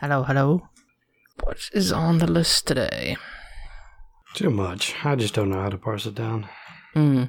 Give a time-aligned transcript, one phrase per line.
[0.00, 0.68] Hello, hello.
[1.42, 3.16] What is on the list today?
[4.34, 4.94] Too much.
[5.04, 6.48] I just don't know how to parse it down.
[6.94, 7.24] Hmm.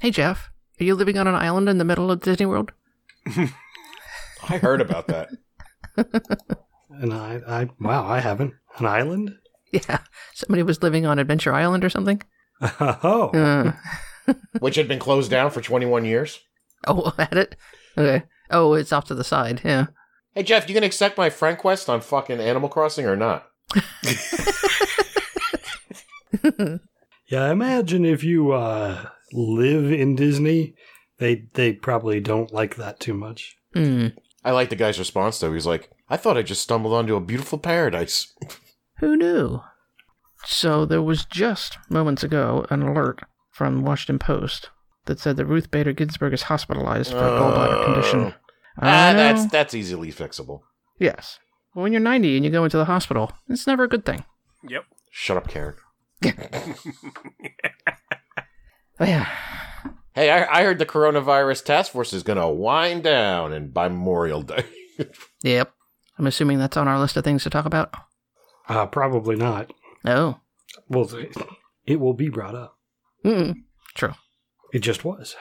[0.00, 0.50] Hey, Jeff.
[0.80, 2.72] Are you living on an island in the middle of Disney World?
[4.48, 5.30] I heard about that.
[6.88, 8.54] And I, I, wow, I haven't.
[8.78, 9.30] An island?
[9.70, 9.98] Yeah.
[10.32, 12.22] Somebody was living on Adventure Island or something?
[12.80, 16.40] Oh, Uh, Which had been closed down for 21 years.
[16.86, 17.56] oh, at it?
[17.98, 18.24] Okay.
[18.50, 19.60] Oh, it's off to the side.
[19.62, 19.86] Yeah.
[20.36, 23.48] Hey, Jeff, you gonna accept my friend quest on fucking Animal Crossing or not?
[27.26, 27.44] yeah.
[27.44, 30.74] I imagine if you uh, live in Disney,
[31.16, 33.56] they they probably don't like that too much.
[33.72, 34.08] Hmm.
[34.44, 35.54] I like the guy's response, though.
[35.54, 38.34] He's like, I thought I just stumbled onto a beautiful paradise.
[38.98, 39.62] Who knew?
[40.44, 43.20] So there was just moments ago an alert
[43.52, 44.68] from Washington Post
[45.06, 48.34] that said that Ruth Bader Ginsburg is hospitalized for a gallbladder condition.
[48.78, 50.60] I Ah, that's that's easily fixable.
[50.98, 51.38] yes.
[51.74, 54.24] Well, when you're 90 and you go into the hospital, it's never a good thing.
[54.66, 54.84] Yep.
[55.10, 55.74] Shut up, Karen.
[58.98, 59.28] Oh, yeah.
[60.14, 64.42] Hey, I, I heard the coronavirus task force is gonna wind down and by Memorial
[64.42, 64.64] Day.
[65.42, 65.70] Yep.
[66.18, 67.92] I'm assuming that's on our list of things to talk about.
[68.66, 69.70] Uh, probably not.
[70.06, 70.40] Oh.
[70.88, 71.06] Well,
[71.84, 72.78] it will be brought up.
[73.22, 73.56] Mm.
[73.94, 74.14] True.
[74.72, 75.36] It just was.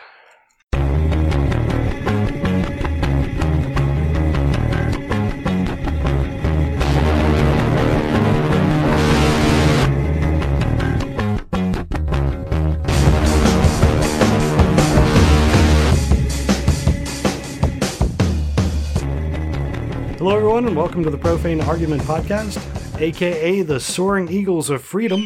[20.26, 22.59] Hello, everyone, and welcome to the Profane Argument Podcast,
[23.00, 25.23] aka the Soaring Eagles of Freedom,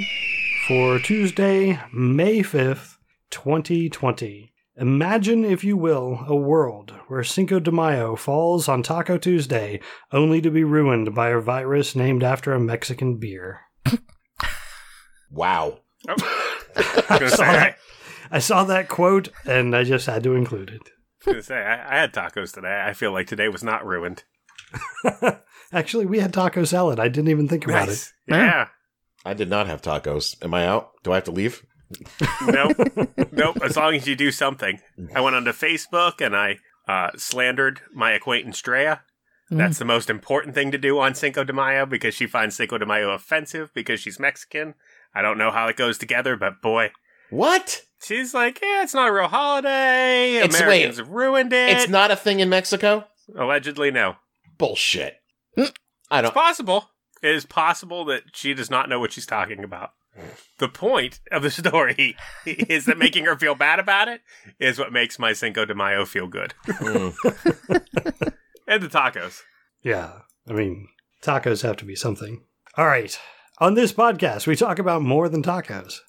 [0.67, 2.97] for Tuesday, May 5th,
[3.31, 4.51] 2020.
[4.75, 9.79] Imagine, if you will, a world where Cinco de Mayo falls on Taco Tuesday,
[10.11, 13.61] only to be ruined by a virus named after a Mexican beer.
[15.31, 15.79] wow.
[16.09, 16.15] Oh.
[16.75, 17.13] I was gonna include it.
[17.13, 17.77] I To say, saw I, that.
[18.31, 19.29] I saw that quote,
[24.73, 25.13] and I just had to include it.
[25.13, 25.13] was gonna say I, I had tacos today.
[25.13, 25.37] I feel like today was not ruined.
[25.71, 26.99] Actually, we had taco salad.
[26.99, 28.13] I didn't even think about Nice.
[28.27, 28.67] Yeah.
[29.25, 30.43] I did not have tacos.
[30.43, 30.91] Am I out?
[31.03, 31.63] Do I have to leave?
[32.45, 32.77] nope.
[33.31, 33.57] Nope.
[33.63, 34.79] As long as you do something.
[35.15, 36.57] I went onto Facebook and I
[36.87, 39.01] uh, slandered my acquaintance Drea.
[39.51, 42.77] That's the most important thing to do on Cinco de Mayo because she finds Cinco
[42.77, 44.75] de Mayo offensive because she's Mexican.
[45.15, 46.91] I don't know how it goes together, but boy,
[47.31, 47.81] What?
[48.03, 50.35] she's like, yeah, it's not a real holiday.
[50.35, 51.09] It's- Americans wait.
[51.09, 51.77] ruined it.
[51.77, 53.05] It's not a thing in Mexico?
[53.35, 54.15] Allegedly, no.
[54.59, 55.15] Bullshit.
[55.57, 55.73] Mm.
[56.11, 56.29] I don't.
[56.29, 56.91] It's possible.
[57.23, 59.91] It is possible that she does not know what she's talking about.
[60.59, 62.15] The point of the story
[62.45, 64.21] is that making her feel bad about it
[64.59, 66.53] is what makes my Cinco de Mayo feel good.
[66.67, 67.15] Mm.
[68.69, 69.41] And the tacos.
[69.81, 70.11] Yeah,
[70.47, 70.89] I mean,
[71.23, 72.43] tacos have to be something.
[72.77, 73.19] All right.
[73.57, 76.01] On this podcast, we talk about more than tacos.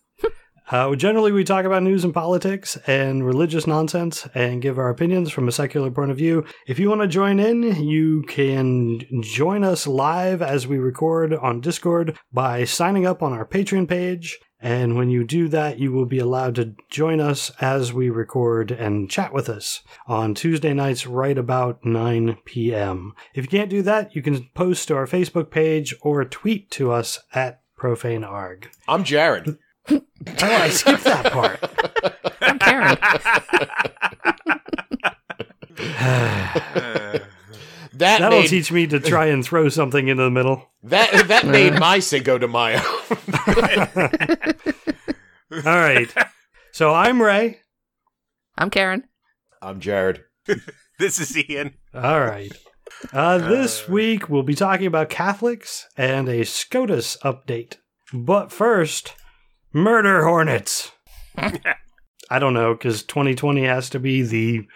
[0.71, 5.33] Uh, generally, we talk about news and politics and religious nonsense and give our opinions
[5.33, 6.45] from a secular point of view.
[6.65, 11.61] If you want to join in, you can join us live as we record on
[11.61, 14.39] Discord by signing up on our Patreon page.
[14.61, 18.71] And when you do that, you will be allowed to join us as we record
[18.71, 23.15] and chat with us on Tuesday nights right about 9 p.m.
[23.35, 26.93] If you can't do that, you can post to our Facebook page or tweet to
[26.93, 28.67] us at profanearg.
[28.87, 29.59] I'm Jared.
[29.91, 30.01] Oh,
[30.43, 31.61] I skipped that part.
[32.41, 32.99] I'm Karen.
[35.79, 37.19] Uh,
[37.95, 40.71] That That'll made teach me to try and throw something into the middle.
[40.85, 42.81] that that made my Cinco de Mayo.
[45.53, 46.09] All right.
[46.73, 47.61] So I'm Ray.
[48.57, 49.05] I'm Karen.
[49.61, 50.23] I'm Jared.
[50.99, 51.75] this is Ian.
[51.93, 52.57] All right.
[53.13, 57.77] Uh, this week we'll be talking about Catholics and a SCOTUS update.
[58.15, 59.15] But first,
[59.73, 60.93] murder hornets.
[61.37, 64.67] I don't know, because 2020 has to be the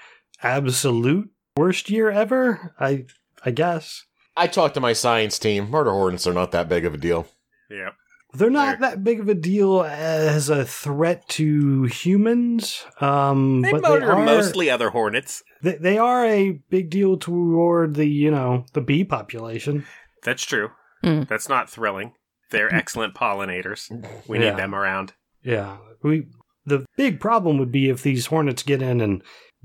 [0.43, 2.75] absolute worst year ever.
[2.79, 3.07] I
[3.45, 4.05] I guess
[4.37, 5.71] I talked to my science team.
[5.71, 7.27] Murder hornets are not that big of a deal.
[7.71, 7.95] Yep.
[8.35, 12.85] they're not that big of a deal as a threat to humans.
[13.01, 15.43] Um, They but murder they are, mostly other hornets.
[15.63, 19.87] They, they are a big deal toward the you know the bee population.
[20.25, 20.71] That's true.
[21.03, 21.23] Hmm.
[21.29, 22.13] That's not thrilling.
[22.55, 23.91] They're excellent pollinators.
[24.27, 24.51] We Yeah.
[24.51, 25.13] need them around.
[25.43, 26.27] Yeah, we.
[26.67, 29.23] The big problem would be if these hornets get in and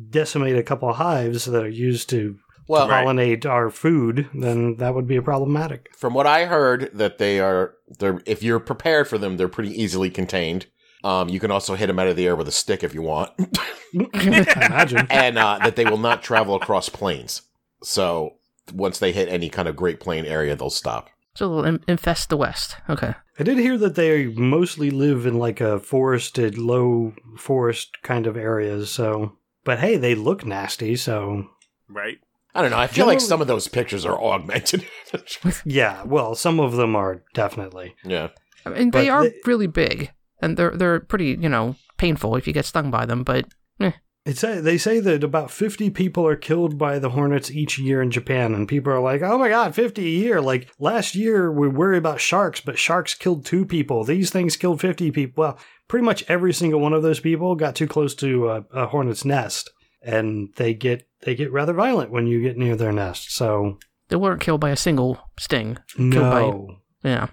[0.10, 2.36] decimate a couple of hives that are used to
[2.68, 3.04] Well, Right.
[3.06, 4.28] pollinate our food.
[4.34, 5.88] Then that would be problematic.
[5.98, 9.72] from what I heard, that they are they're if you're prepared for them, they're pretty
[9.82, 10.68] easily contained.
[11.04, 13.02] Um, you can also hit them out of the air with a stick if you
[13.02, 13.32] want,
[14.14, 15.08] imagine.
[15.10, 17.42] and uh, that they will not travel across planes.
[17.82, 18.36] So
[18.74, 21.10] once they hit any kind of Great Plain area, they'll stop.
[21.40, 22.76] So they'll infest the West.
[22.90, 23.14] Okay.
[23.40, 28.36] I did hear that they mostly live in like a forested, low forest kind of
[28.36, 28.92] areas.
[28.92, 30.98] So, but hey, they look nasty.
[30.98, 31.46] So,
[31.88, 32.18] Right?
[32.54, 32.78] I don't know.
[32.78, 34.86] I feel like some of those pictures are augmented.
[35.66, 37.96] yeah, well, some of them are definitely.
[38.04, 38.30] yeah.
[38.66, 42.36] I mean, But they are they- really big, and they're they're pretty, you know, painful
[42.36, 43.24] if you get stung by them.
[43.24, 43.46] But
[43.80, 43.92] eh.
[44.26, 48.02] It's a, they say that about 50 people are killed by the hornets each year
[48.02, 51.52] in Japan, and people are like, "Oh my god, 50 a year!" Like last year,
[51.52, 54.04] we worry about sharks, but sharks killed two people.
[54.04, 55.42] These things killed 50 people.
[55.42, 55.58] Well,
[55.88, 59.24] pretty much every single one of those people got too close to a, a hornet's
[59.26, 59.70] nest,
[60.04, 63.32] and they get they get rather violent when you get near their nest.
[63.34, 63.80] So
[64.10, 65.78] they weren't killed by a single sting.
[65.98, 66.68] no,
[67.04, 67.28] Yeah.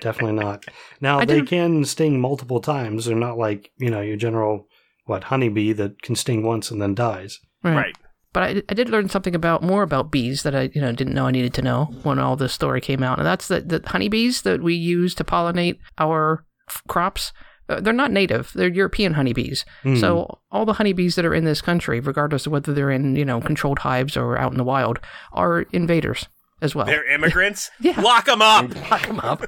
[0.00, 0.64] definitely not.
[1.00, 3.06] Now I they didn't- can sting multiple times.
[3.06, 4.68] They're not like you know your general
[5.04, 7.40] what honeybee that can sting once and then dies.
[7.62, 7.94] Right.
[8.32, 11.14] But I, I did learn something about more about bees that I you know didn't
[11.14, 13.82] know I needed to know when all this story came out, and that's that the
[13.86, 17.32] honeybees that we use to pollinate our f- crops.
[17.68, 19.64] Uh, they're not native; they're European honeybees.
[19.84, 19.96] Hmm.
[19.96, 23.24] So all the honeybees that are in this country, regardless of whether they're in you
[23.24, 24.98] know controlled hives or out in the wild,
[25.32, 26.26] are invaders
[26.60, 26.86] as well.
[26.86, 27.70] They're immigrants?
[27.80, 28.00] Yeah.
[28.00, 28.74] Lock them up!
[28.90, 29.44] Lock them up.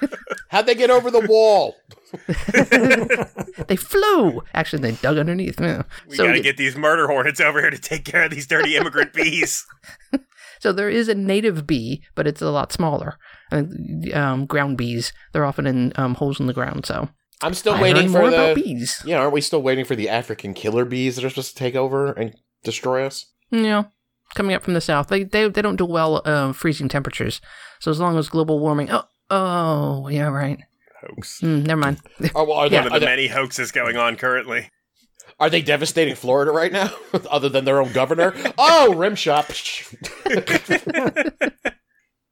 [0.48, 1.76] How'd they get over the wall?
[3.68, 4.42] they flew.
[4.54, 5.60] Actually, they dug underneath.
[5.60, 5.82] Yeah.
[6.08, 8.46] We so, gotta th- get these murder hornets over here to take care of these
[8.46, 9.66] dirty immigrant bees.
[10.60, 13.18] so there is a native bee, but it's a lot smaller.
[13.50, 16.86] And, um, ground bees, they're often in um, holes in the ground.
[16.86, 17.08] So
[17.42, 18.36] I'm still I waiting learned for more the.
[18.36, 19.02] about bees.
[19.04, 21.74] Yeah, aren't we still waiting for the African killer bees that are supposed to take
[21.74, 23.26] over and destroy us?
[23.50, 23.84] Yeah,
[24.34, 27.40] coming up from the south, they they, they don't do well uh, freezing temperatures.
[27.80, 30.60] So as long as global warming, oh oh yeah right.
[31.02, 31.40] Hoax.
[31.40, 32.00] Mm, never mind.
[32.34, 34.68] Oh, well, are, they, One of the they, many hoaxes going on currently.
[35.40, 36.90] are they devastating Florida right now?
[37.30, 38.34] Other than their own governor?
[38.58, 39.50] oh, rim shot.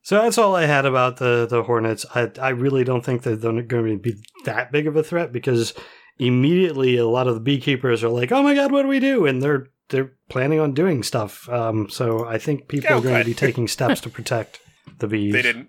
[0.03, 2.05] So that's all I had about the the Hornets.
[2.15, 4.15] I I really don't think that they're going to be
[4.45, 5.73] that big of a threat because
[6.19, 9.27] immediately a lot of the beekeepers are like, "Oh my god, what do we do?"
[9.27, 11.49] and they're they're planning on doing stuff.
[11.49, 14.59] Um, so I think people Oh, are going to be taking steps to protect
[14.99, 15.33] the bees.
[15.33, 15.69] They didn't.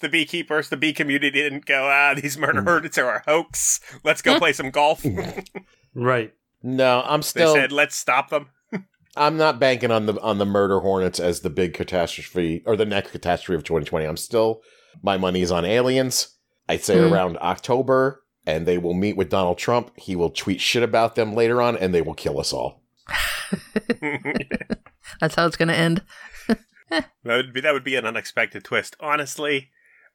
[0.00, 3.80] The beekeepers, the bee community didn't go, ah, these murder hornets are a hoax.
[4.04, 5.04] Let's go play some golf.
[5.94, 6.32] right.
[6.62, 7.54] no, I'm still.
[7.54, 8.48] They said, let's stop them.
[9.16, 12.86] I'm not banking on the on the murder hornets as the big catastrophe or the
[12.86, 14.04] next catastrophe of 2020.
[14.06, 14.62] I'm still
[15.02, 16.36] my money's on aliens.
[16.68, 17.12] I'd say Hmm.
[17.12, 19.90] around October, and they will meet with Donald Trump.
[19.96, 22.82] He will tweet shit about them later on, and they will kill us all.
[25.20, 26.02] That's how it's going to end.
[26.90, 28.96] That would be that would be an unexpected twist.
[28.98, 29.70] Honestly,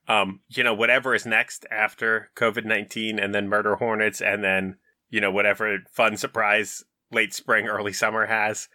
[0.07, 4.77] um, you know, whatever is next after COVID nineteen and then murder hornets and then,
[5.09, 8.67] you know, whatever fun surprise late spring, early summer has.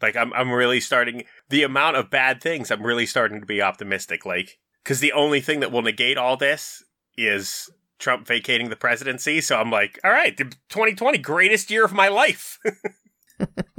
[0.00, 3.62] Like I'm I'm really starting the amount of bad things, I'm really starting to be
[3.62, 4.24] optimistic.
[4.24, 6.82] Like because the only thing that will negate all this
[7.16, 9.40] is Trump vacating the presidency.
[9.42, 12.58] So I'm like, all right, the 2020 greatest year of my life.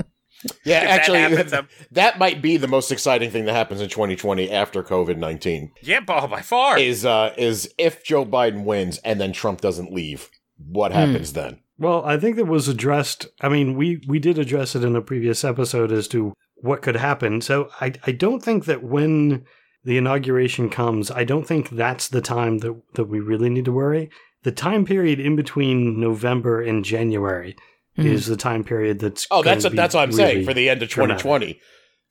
[0.64, 1.52] Yeah, If that actually, happens,
[1.92, 5.72] that, I'm- might be the most exciting thing that happens in 2020 after COVID 19
[5.84, 6.78] yeah, by, by far.
[6.80, 10.98] is uh is if Joe Biden wins and then Trump doesn't leave, what Hmm.
[11.00, 11.60] happens then?
[11.78, 13.28] Well, I think that was addressed.
[13.42, 16.96] I mean, we we did address it in a previous episode as to what could
[16.96, 17.42] happen.
[17.42, 19.46] So I I don't think that when
[19.84, 23.72] the inauguration comes, I don't think that's the time that that we really need to
[23.72, 24.10] worry.
[24.44, 27.56] The time period in between November and January
[27.98, 28.06] Mhm.
[28.06, 30.54] is the time period that's Oh, gonna that's be that's what I'm really- saying for
[30.54, 31.60] the end of 2020.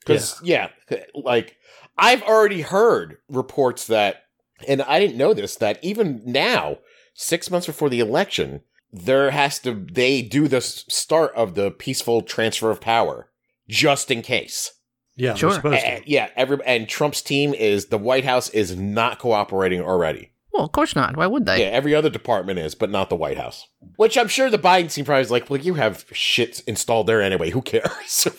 [0.00, 0.68] Because yeah.
[1.14, 1.56] like
[1.99, 4.25] I've already heard reports that,
[4.66, 6.78] and I didn't know this that even now,
[7.14, 12.22] six months before the election, there has to they do the start of the peaceful
[12.22, 13.30] transfer of power
[13.68, 14.72] just in case.
[15.16, 15.50] yeah, Sure.
[15.50, 16.02] we're supposed to.
[16.06, 20.30] yeah, every and Trump's team is the White House is not cooperating already.
[20.52, 21.16] Well, of course not.
[21.16, 21.61] Why would they?
[21.61, 23.66] Yeah, every other department is, but not the White House.
[23.97, 27.23] Which I'm sure the Biden team probably is like, well, you have shit installed there
[27.23, 27.50] anyway.
[27.50, 28.26] Who cares?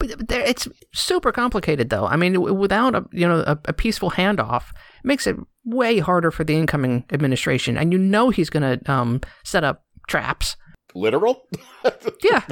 [0.00, 2.04] But but there, it's super complicated, though.
[2.06, 6.32] I mean, without a you know a, a peaceful handoff, it makes it way harder
[6.32, 10.56] for the incoming administration, and you know he's going to um, set up traps.
[10.94, 11.42] Literal?
[12.22, 12.42] Yeah,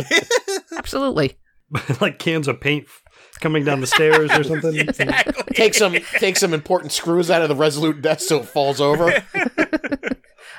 [0.76, 1.38] absolutely.
[2.00, 2.86] like cans of paint
[3.42, 4.76] coming down the stairs or something.
[4.78, 5.42] exactly.
[5.54, 9.22] take some take some important screws out of the Resolute desk so it falls over.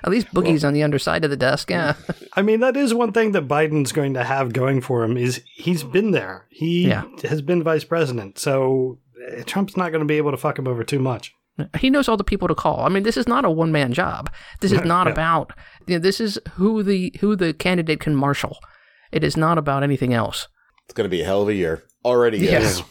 [0.06, 1.70] At least boogies on the underside of the desk.
[1.70, 1.96] Yeah,
[2.34, 5.42] I mean, that is one thing that Biden's going to have going for him is
[5.56, 6.46] he's been there.
[6.50, 7.06] He Yeah.
[7.24, 9.00] has been vice president, so
[9.32, 11.34] uh, Trump's not going to be able to fuck him over too much.
[11.78, 12.82] he knows all the people to call.
[12.82, 14.30] I mean, this is not a one man job.
[14.60, 15.14] This is not Yeah.
[15.14, 15.54] about.
[15.88, 18.58] You know, this is who the who the candidate can marshal.
[19.14, 20.48] It is not about anything else.
[20.86, 21.84] It's gonna be a hell of a year.
[22.06, 22.60] Already Yeah.
[22.60, 22.84] is.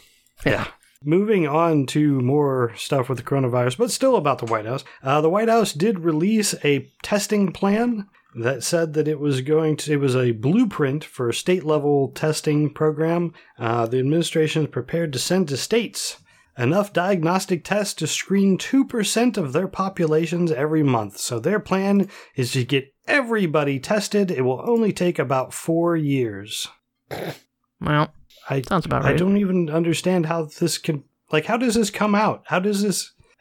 [0.47, 0.66] Yeah.
[1.04, 4.85] Moving on to more stuff with the coronavirus, but still about the White House.
[5.02, 9.76] Uh, the White House did release a testing plan that said that it was going
[9.76, 13.33] to, it was a blueprint for a state level testing program.
[13.59, 16.19] Uh, the administration is prepared to send to states
[16.57, 21.16] enough diagnostic tests to screen 2% of their populations every month.
[21.19, 24.31] So their plan is to get everybody tested.
[24.31, 26.69] It will only take about four years.
[27.81, 28.12] Well,
[28.49, 32.15] I, sounds about I don't even understand how this can, like, how does this come
[32.15, 32.43] out?
[32.47, 33.13] How does this,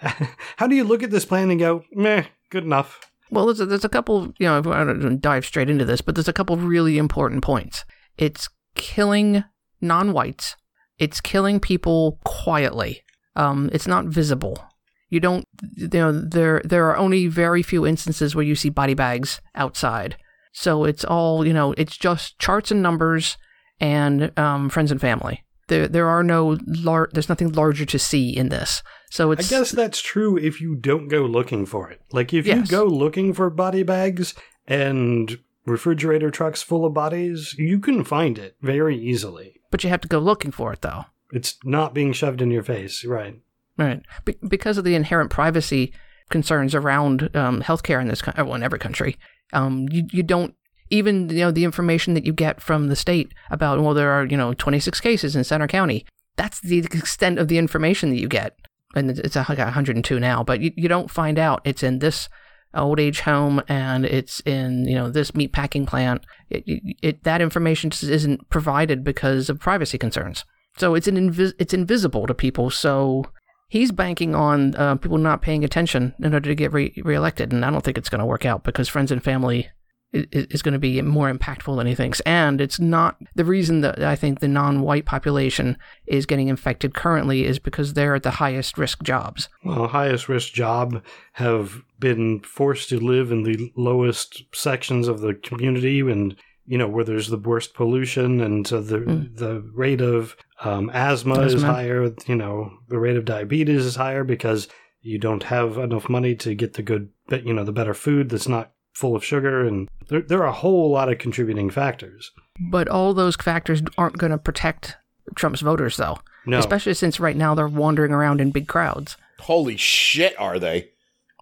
[0.58, 3.00] how do you look at this plan and go, meh, good enough?
[3.32, 6.16] Well, there's a, there's a couple, you know, I don't dive straight into this, but
[6.16, 7.86] there's a couple really important points.
[8.18, 9.44] It's killing
[9.80, 10.56] non whites,
[11.00, 13.02] it's killing people quietly.
[13.36, 14.62] Um, it's not visible.
[15.10, 18.94] You don't, you know, there, there are only very few instances where you see body
[18.94, 20.18] bags outside.
[20.54, 23.38] So it's all, you know, it's just charts and numbers
[23.82, 25.44] and um, friends and family.
[25.68, 28.82] There, there are no, lar- there's nothing larger to see in this.
[29.10, 29.52] So it's.
[29.52, 32.02] I guess that's true if you don't go looking for it.
[32.12, 32.58] Like, if Yes.
[32.72, 34.34] you go looking for body bags
[34.68, 39.60] and refrigerator trucks full of bodies, you can find it very easily.
[39.70, 41.06] but you have to go looking for it though.
[41.32, 43.36] It's not being shoved in your face, right?
[43.78, 44.02] Right.
[44.26, 45.94] Be- because of the inherent privacy
[46.30, 49.18] concerns around um, healthcare in this country, well, in every country,
[49.54, 50.56] um, you, you don't
[50.92, 54.26] even you know the information that you get from the state about well there are
[54.26, 56.06] you know 26 cases in Centre County.
[56.38, 58.56] That's the extent of the information that you get,
[58.96, 60.44] and it's like 102 now.
[60.44, 62.30] But you, you don't find out it's in this
[62.74, 66.26] old age home and it's in you know this meat packing plant.
[66.50, 70.46] It, it, it that information just isn't provided because of privacy concerns.
[70.78, 72.70] So it's an it's invisible to people.
[72.70, 73.26] So
[73.68, 77.64] he's banking on uh, people not paying attention in order to get re- reelected, and
[77.66, 79.70] I don't think it's going to work out because friends and family
[80.14, 82.20] is going to be more impactful than he thinks.
[82.22, 87.46] And it's not the reason that I think the non-white population is getting infected currently
[87.46, 89.48] is because they're at the highest risk jobs.
[89.64, 91.04] Well, highest risk job
[91.34, 96.88] have been forced to live in the lowest sections of the community and you know
[96.88, 99.36] where there's the worst pollution and so the Mm.
[99.38, 104.24] the rate of um, asthma, is higher you know the rate of diabetes is higher
[104.24, 104.68] because
[105.02, 107.10] you don't have enough money to get the good
[107.44, 110.52] you know the better food that's not full of sugar and there, there are a
[110.52, 114.98] whole lot of contributing factors But all those factors aren't going to protect
[115.36, 116.18] Trump's voters, though.
[116.46, 119.16] no Especially since right now they're wandering around in big crowds.
[119.40, 120.90] Holy shit, are they?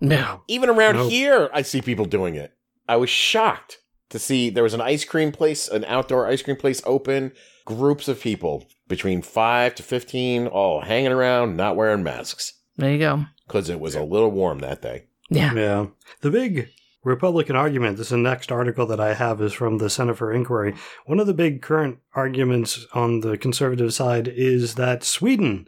[0.02, 0.44] No.
[0.48, 1.12] Even around Nope.
[1.12, 2.54] here, I see people doing it.
[2.88, 3.80] I was shocked
[4.10, 7.32] to see there was an ice cream place, an outdoor ice cream place open,
[7.66, 13.00] groups of people between 5 to 15 all hanging around, not wearing masks There you
[13.00, 13.26] go.
[13.48, 15.06] because it was a little warm that day.
[15.30, 15.54] Yeah.
[15.54, 15.86] Yeah.
[16.22, 16.70] The big
[17.10, 20.32] Republican argument, this is the next article that I have, is from the Center for
[20.32, 20.76] Inquiry.
[21.06, 25.68] One of the big current arguments on the conservative side is that Sweden.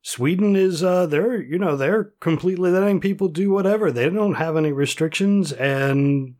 [0.00, 3.92] Sweden is uh they're you know they're completely letting people do whatever.
[3.92, 6.34] They don't have any restrictions and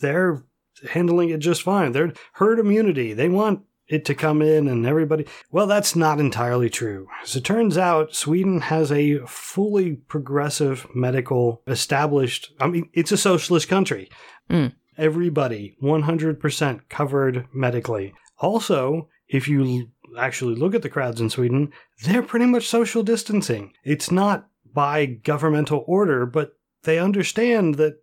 [0.00, 0.42] they're
[0.90, 1.92] handling it just fine.
[1.92, 3.12] They're herd immunity.
[3.14, 5.26] They want it to come in and everybody.
[5.50, 7.08] Well, that's not entirely true.
[7.22, 12.52] As it turns out, Sweden has a fully progressive medical established.
[12.60, 14.08] I mean, it's a socialist country.
[14.48, 14.72] Mm.
[14.96, 18.14] Everybody 100% covered medically.
[18.38, 21.72] Also, if you actually look at the crowds in Sweden,
[22.04, 23.72] they're pretty much social distancing.
[23.84, 26.52] It's not by governmental order, but
[26.84, 27.98] they understand that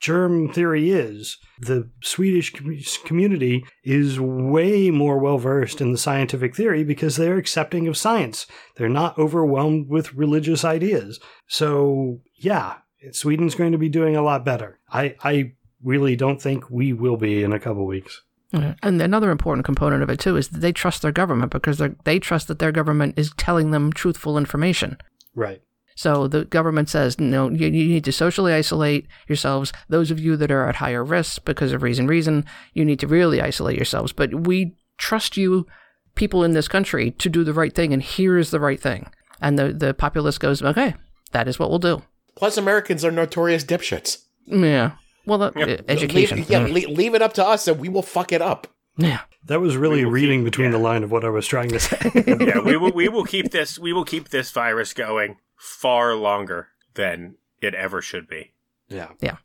[0.00, 1.38] germ theory is.
[1.60, 7.36] The Swedish com- community is way more well versed in the scientific theory because they're
[7.36, 8.46] accepting of science.
[8.76, 11.20] They're not overwhelmed with religious ideas.
[11.46, 12.76] So, yeah,
[13.12, 14.78] Sweden's going to be doing a lot better.
[14.90, 15.52] I, I
[15.82, 18.22] really don't think we will be in a couple weeks.
[18.52, 22.18] And another important component of it too is that they trust their government because they
[22.18, 24.98] trust that their government is telling them truthful information.
[25.36, 25.62] Right.
[26.00, 29.70] So the government says, no, you, you need to socially isolate yourselves.
[29.90, 33.06] Those of you that are at higher risk because of reason, reason, you need to
[33.06, 34.10] really isolate yourselves.
[34.10, 35.66] But we trust you,
[36.14, 39.10] people in this country, to do the right thing, and here is the right thing.
[39.42, 40.94] And the the populace goes, okay,
[41.32, 42.02] that is what we'll do.
[42.34, 44.24] Plus, Americans are notorious dipshits.
[44.46, 44.92] Yeah.
[45.26, 45.80] Well, the, Yeah.
[45.86, 46.38] education.
[46.38, 48.66] Leave, yeah, le- leave it up to us and we will fuck it up.
[48.96, 49.20] yeah.
[49.44, 50.78] That was really reading keep- between yeah.
[50.78, 51.98] the line of what I was trying to say.
[52.40, 56.68] yeah, we will we will keep this we will keep this virus going far longer
[56.94, 58.52] than it ever should be.
[58.88, 59.08] yeah.
[59.20, 59.36] Yeah,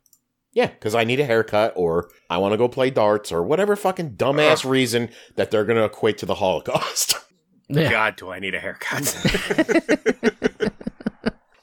[0.52, 3.76] Yeah, because I need a haircut or I want to go play darts or whatever
[3.76, 7.14] fucking dumbass reason that they're going to equate to the Holocaust.
[7.68, 7.90] Yeah.
[7.90, 9.02] God, do I need a haircut?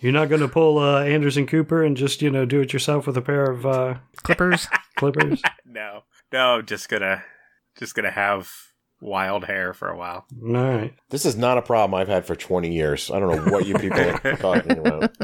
[0.01, 3.07] You're not going to pull uh, Anderson Cooper and just, you know, do it yourself
[3.07, 4.67] with a pair of uh, Clippers.
[4.97, 5.41] clippers?
[5.65, 7.23] no, no, I'm just gonna
[7.77, 8.51] just gonna have
[9.03, 10.25] wild hair for a while.
[10.41, 10.93] All right.
[11.09, 13.11] This is not a problem I've had for 20 years.
[13.11, 15.15] I don't know what you people are talking about.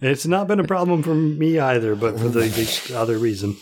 [0.00, 3.56] It's not been a problem for me either, but for the, the other reason.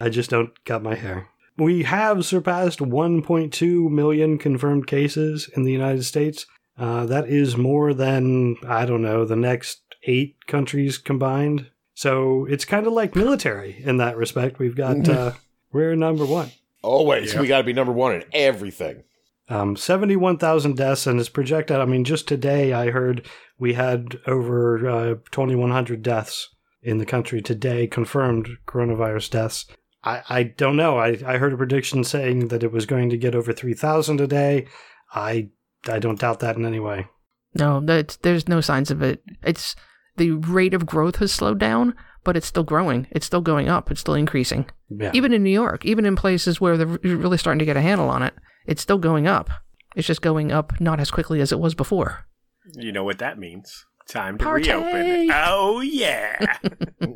[0.00, 1.28] I just don't cut my hair.
[1.56, 6.46] We have surpassed 1.2 million confirmed cases in the United States.
[6.76, 11.70] Uh, that is more than, I don't know, the next eight countries combined.
[11.94, 14.58] So it's kind of like military in that respect.
[14.58, 15.32] We've got, uh,
[15.72, 16.50] we're number one.
[16.84, 17.40] Always, Yeah.
[17.40, 19.04] we got to be number one in everything.
[19.48, 21.76] Um, 71,000 deaths, and it's projected.
[21.76, 23.26] I mean, just today I heard
[23.58, 26.48] we had over uh, 2,100 deaths
[26.82, 29.66] in the country today, confirmed coronavirus deaths.
[30.02, 30.98] I, I don't know.
[30.98, 34.26] I, I heard a prediction saying that it was going to get over 3,000 a
[34.26, 34.66] day.
[35.14, 35.48] I,
[35.88, 37.06] I don't doubt that in any way.
[37.54, 39.22] No, that there's no signs of it.
[39.42, 39.76] It's
[40.16, 43.06] the rate of growth has slowed down, but it's still growing.
[43.10, 43.90] It's still going up.
[43.90, 44.68] It's still increasing.
[44.88, 45.10] Yeah.
[45.14, 48.08] Even in New York, even in places where they're really starting to get a handle
[48.08, 48.34] on it,
[48.66, 49.50] it's still going up.
[49.94, 52.26] It's just going up not as quickly as it was before.
[52.72, 53.84] You know what that means.
[54.08, 54.70] Time to Party!
[54.70, 55.30] reopen.
[55.32, 56.58] Oh, yeah.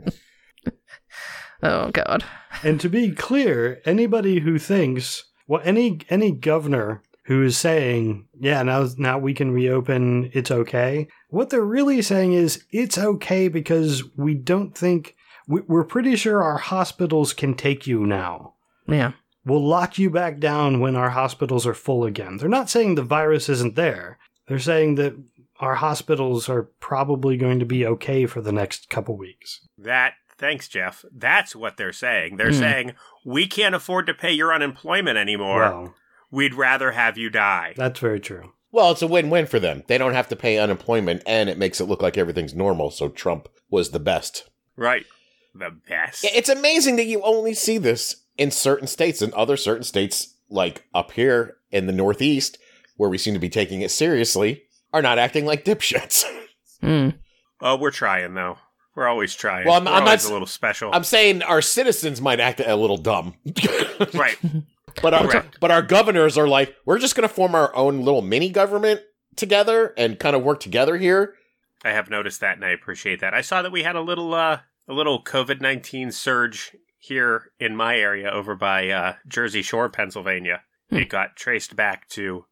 [1.63, 2.25] Oh God.
[2.63, 8.63] And to be clear, anybody who thinks, well, any any governor who is saying, yeah,
[8.63, 11.07] now now we can reopen, it's okay.
[11.29, 15.15] What they're really saying is it's okay because we don't think
[15.47, 18.55] we- we're pretty sure our hospitals can take you now.
[18.87, 19.13] Yeah.
[19.45, 22.37] We'll lock you back down when our hospitals are full again.
[22.39, 24.19] They're not saying the virus isn't there.
[24.47, 25.15] They're saying that
[25.61, 29.61] our hospitals are probably going to be okay for the next couple weeks.
[29.79, 31.05] that, thanks, Jeff.
[31.15, 32.37] That's what they're saying.
[32.37, 32.59] They're Hmm.
[32.59, 32.93] saying,
[33.25, 35.61] we can't afford to pay your unemployment anymore.
[35.61, 35.95] Well,
[36.31, 37.75] We'd rather have you die.
[37.77, 38.53] that's very true.
[38.71, 39.83] Well, it's a win-win for them.
[39.87, 42.91] They don't have to pay unemployment, and it makes it look like everything's normal.
[42.91, 44.49] So Trump was the best.
[44.77, 45.07] Right.
[45.55, 46.25] The best.
[46.25, 49.23] It's amazing that you only see this in certain states.
[49.23, 52.59] In other certain states, like up here in the Northeast,
[52.99, 56.25] where we seem to be taking it seriously, are not acting like dipshits.
[56.81, 57.09] Hmm.
[57.61, 58.57] oh, we're trying, though.
[58.95, 59.65] We're always trying.
[59.67, 60.91] Well, I'm- we're I'm not always s- a little special.
[60.93, 63.35] I'm saying our citizens might act a little dumb.
[64.15, 64.39] right.
[65.03, 65.59] But our Correct.
[65.61, 69.01] but our governors are like, we're just gonna form our own little mini government
[69.37, 71.35] together and kind of work together here.
[71.85, 73.35] I have noticed that, and I appreciate that.
[73.35, 77.77] I saw that we had a little, uh, a little COVID nineteen surge here in
[77.77, 80.63] my area, over by uh, Jersey Shore, Pennsylvania.
[80.91, 80.97] Hmm.
[80.97, 82.47] It got traced back to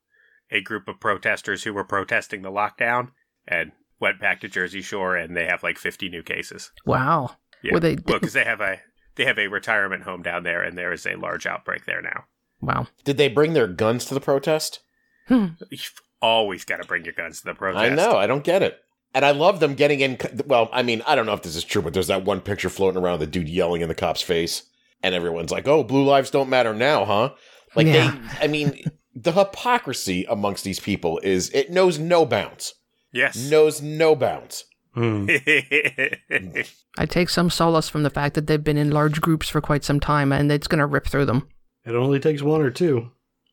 [0.51, 3.09] a group of protesters who were protesting the lockdown,
[3.49, 6.71] and went back to Jersey Shore, and they have like fifty new cases.
[6.85, 7.37] Wow.
[7.63, 8.81] Yeah, Were they- well, because they have a
[9.17, 12.27] they have a retirement home down there, and there is a large outbreak there now.
[12.61, 12.87] Wow.
[13.05, 14.81] Did they bring their guns to the protest?
[15.29, 15.93] You've
[16.23, 17.83] always got to bring your guns to the protest.
[17.85, 18.79] I know, I don't get it.
[19.15, 20.19] And I love them getting in.
[20.47, 22.69] Well, I mean, I don't know if this is true, but there's that one picture
[22.69, 24.65] floating around the dude yelling in the cop's face,
[25.03, 27.31] and everyone's like, "Oh, blue lives don't matter now, huh?"
[27.75, 28.11] Like Yeah.
[28.41, 32.75] they, I mean, the hypocrisy amongst these people is it knows no bounds,
[33.13, 33.37] Yes.
[33.37, 34.65] knows no bounds.
[34.95, 35.29] Hmm.
[36.99, 39.85] I take some solace from the fact that they've been in large groups for quite
[39.85, 41.49] some time and it's going to rip through them.
[41.87, 43.11] It only takes one or two.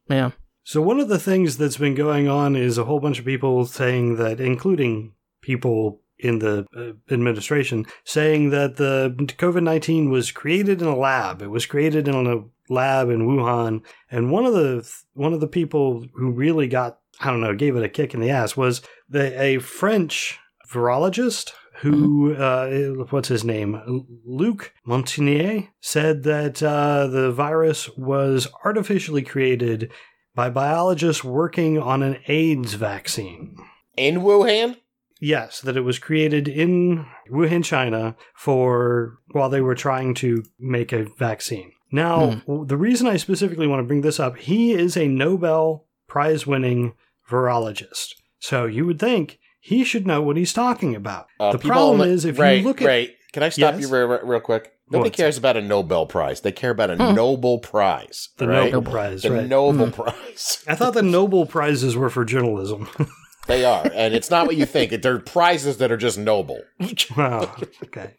[0.09, 0.31] Yeah.
[0.63, 3.65] So one of the things that's been going on is a whole bunch of people
[3.65, 10.81] saying that, including people in the uh, administration, saying that the COVID nineteen was created
[10.81, 11.41] in a lab.
[11.41, 15.47] It was created in a lab in Wuhan, and one of the one of the
[15.47, 18.81] people who really got I don't know gave it a kick in the ass was
[19.09, 23.81] the, a French virologist who uh, what's his name?
[24.25, 29.91] Luc Montagnier said that uh, the virus was artificially created
[30.35, 33.55] by biologists working on an aids vaccine.
[33.95, 34.77] In Wuhan,
[35.23, 40.91] yes that it was created in wuhan china for while they were trying to make
[40.91, 41.71] a vaccine.
[41.91, 46.45] Now the reason i specifically want to bring this up he is a nobel prize
[46.45, 46.93] winning
[47.29, 48.15] virologist.
[48.39, 51.27] So you would think he should know what he's talking about.
[51.39, 53.09] uh, the problem only- is if right, you look at right.
[53.31, 53.81] Can I stop Yes?
[53.81, 54.73] you real, real quick?
[54.91, 56.41] Nobody What's cares about a Nobel Prize.
[56.41, 57.15] They care about a Hmm.
[57.15, 58.29] Nobel Prize.
[58.37, 58.71] the right?
[58.71, 59.47] Nobel Prize, The right?
[59.47, 60.01] Nobel Hmm.
[60.03, 60.63] Prize.
[60.67, 62.87] I thought the Nobel prizes were for journalism.
[63.45, 65.01] They are, and it's not what you think.
[65.01, 66.61] They're prizes that are just noble.
[67.17, 67.53] wow.
[67.83, 68.13] Okay.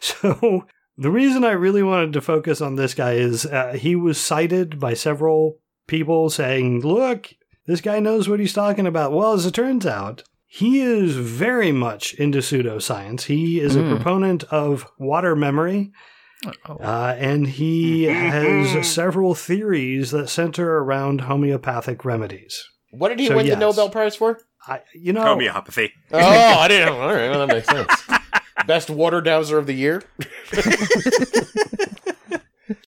[0.00, 0.64] So
[0.96, 4.78] the reason I really wanted to focus on this guy is uh, he was cited
[4.80, 7.34] by several people saying, "Look,
[7.66, 11.72] this guy knows what he's talking about." Well, as it turns out, he is very
[11.72, 13.22] much into pseudoscience.
[13.22, 13.96] He is a Mm.
[13.96, 15.92] proponent of water memory,
[16.68, 22.62] uh, and he has several theories that center around homeopathic remedies.
[22.90, 23.54] What did he So, win yes.
[23.54, 24.38] the Nobel Prize for?
[24.66, 25.92] I, you know, Homeopathy.
[26.12, 26.90] Oh, I didn't.
[26.90, 27.90] All right, well, that makes sense.
[28.66, 30.02] Best water dowser of the year.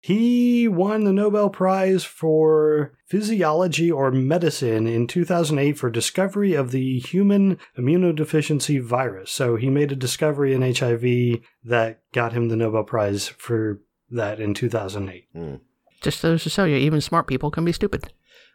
[0.01, 6.99] He won the Nobel Prize for Physiology or Medicine in 2008 for discovery of the
[6.99, 9.31] human immunodeficiency virus.
[9.31, 14.41] So he made a discovery in HIV that got him the Nobel Prize for that
[14.41, 15.27] in 2008.
[15.33, 15.55] Hmm.
[16.01, 18.13] Just goes to show you, even smart people can be stupid.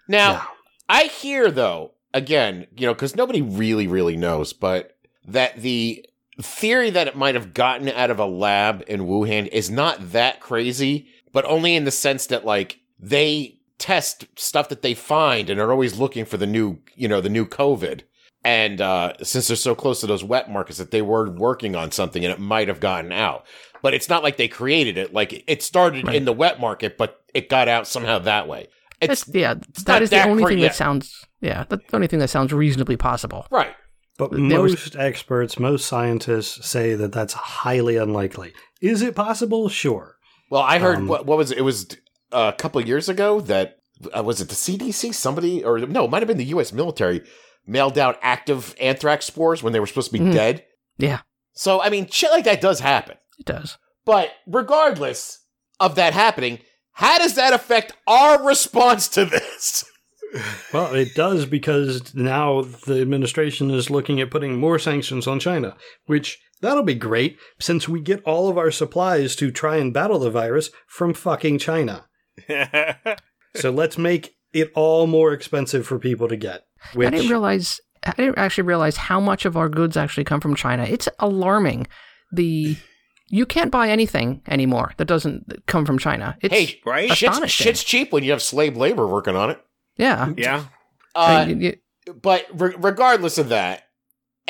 [0.07, 0.43] Now, Yeah.
[0.87, 6.05] I hear though, again, you know, because nobody really, really knows, but that the
[6.41, 10.39] theory that it might have gotten out of a lab in Wuhan is not that
[10.39, 15.59] crazy, but only in the sense that like they test stuff that they find and
[15.59, 18.01] are always looking for the new, you know, the new COVID.
[18.43, 21.91] And uh, since they're so close to those wet markets, that they were working on
[21.91, 23.45] something and it might have gotten out.
[23.81, 25.13] But it's not like they created it.
[25.13, 26.15] Like it started Right.
[26.15, 28.67] in the wet market, but it got out somehow that way.
[29.01, 30.67] It's That's, yeah, not that is the only cra- thing yeah.
[30.69, 31.25] that sounds.
[31.41, 33.45] Yeah, that's the only thing that sounds reasonably possible.
[33.49, 33.73] right.
[34.17, 38.51] But There was- most experts, most scientists say that that's highly unlikely.
[38.81, 39.69] Is it possible?
[39.69, 40.15] Sure.
[40.49, 41.57] Well, I heard Um, what, what was it?
[41.59, 41.87] It was
[42.31, 43.77] uh, a couple years ago that
[44.15, 45.13] uh, was it the CDC?
[45.13, 46.71] Somebody or no, it might have been the U.S.
[46.73, 47.21] military
[47.67, 50.33] mailed out active anthrax spores when they were supposed to be Mhm.
[50.33, 50.65] dead.
[50.97, 51.19] Yeah.
[51.53, 53.17] So I mean, shit like that does happen.
[53.37, 53.77] It does.
[54.05, 55.39] But regardless
[55.79, 56.59] of that happening,
[56.93, 59.85] how does that affect our response to this?
[60.71, 65.75] Well, it does because now the administration is looking at putting more sanctions on China,
[66.05, 70.19] which that'll be great since we get all of our supplies to try and battle
[70.19, 72.05] the virus from fucking China.
[73.55, 76.65] So let's make it all more expensive for people to get.
[76.93, 77.81] Which I didn't realize.
[78.03, 80.83] I didn't actually realize how much of our goods actually come from China.
[80.83, 81.87] It's alarming.
[82.31, 82.77] The
[83.27, 86.37] you can't buy anything anymore that doesn't come from China.
[86.41, 87.09] It's, hey, right?
[87.15, 89.59] shit's, shit's cheap when you have slave labor working on it.
[89.97, 90.31] yeah.
[90.37, 90.65] yeah.
[91.15, 93.83] Uh, You- you- but re- regardless of that,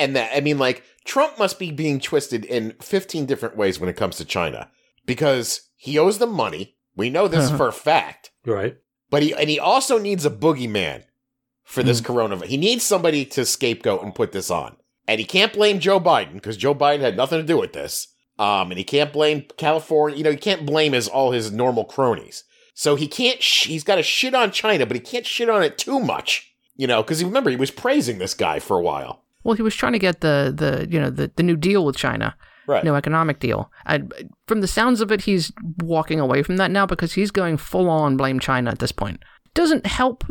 [0.00, 3.88] and that, I mean, like, Trump must be being twisted in 15 different ways when
[3.88, 4.70] it comes to China
[5.06, 6.76] because he owes them money.
[6.96, 7.56] We know this Uh-huh.
[7.58, 8.30] for a fact.
[8.44, 8.76] right.
[9.10, 11.02] But he, and he also needs a boogeyman
[11.64, 12.44] for this coronavirus.
[12.46, 14.76] He needs somebody to scapegoat and put this on.
[15.08, 18.06] And he can't blame Joe Biden because Joe Biden had nothing to do with this.
[18.38, 20.16] Um, and he can't blame California.
[20.16, 22.44] You know, he can't blame his all his normal cronies.
[22.74, 23.42] So he can't.
[23.42, 26.52] Sh- he's got to shit on China, but he can't shit on it too much.
[26.76, 29.24] You know, because remember he was praising this guy for a while.
[29.44, 31.96] Well, he was trying to get the the you know the, the new deal with
[31.96, 32.34] China,
[32.66, 32.84] Right.
[32.84, 33.70] no economic deal.
[33.86, 34.12] And
[34.46, 37.88] from the sounds of it, he's walking away from that now because he's going full
[37.88, 39.22] on blame China at this point.
[39.54, 40.24] Doesn't help,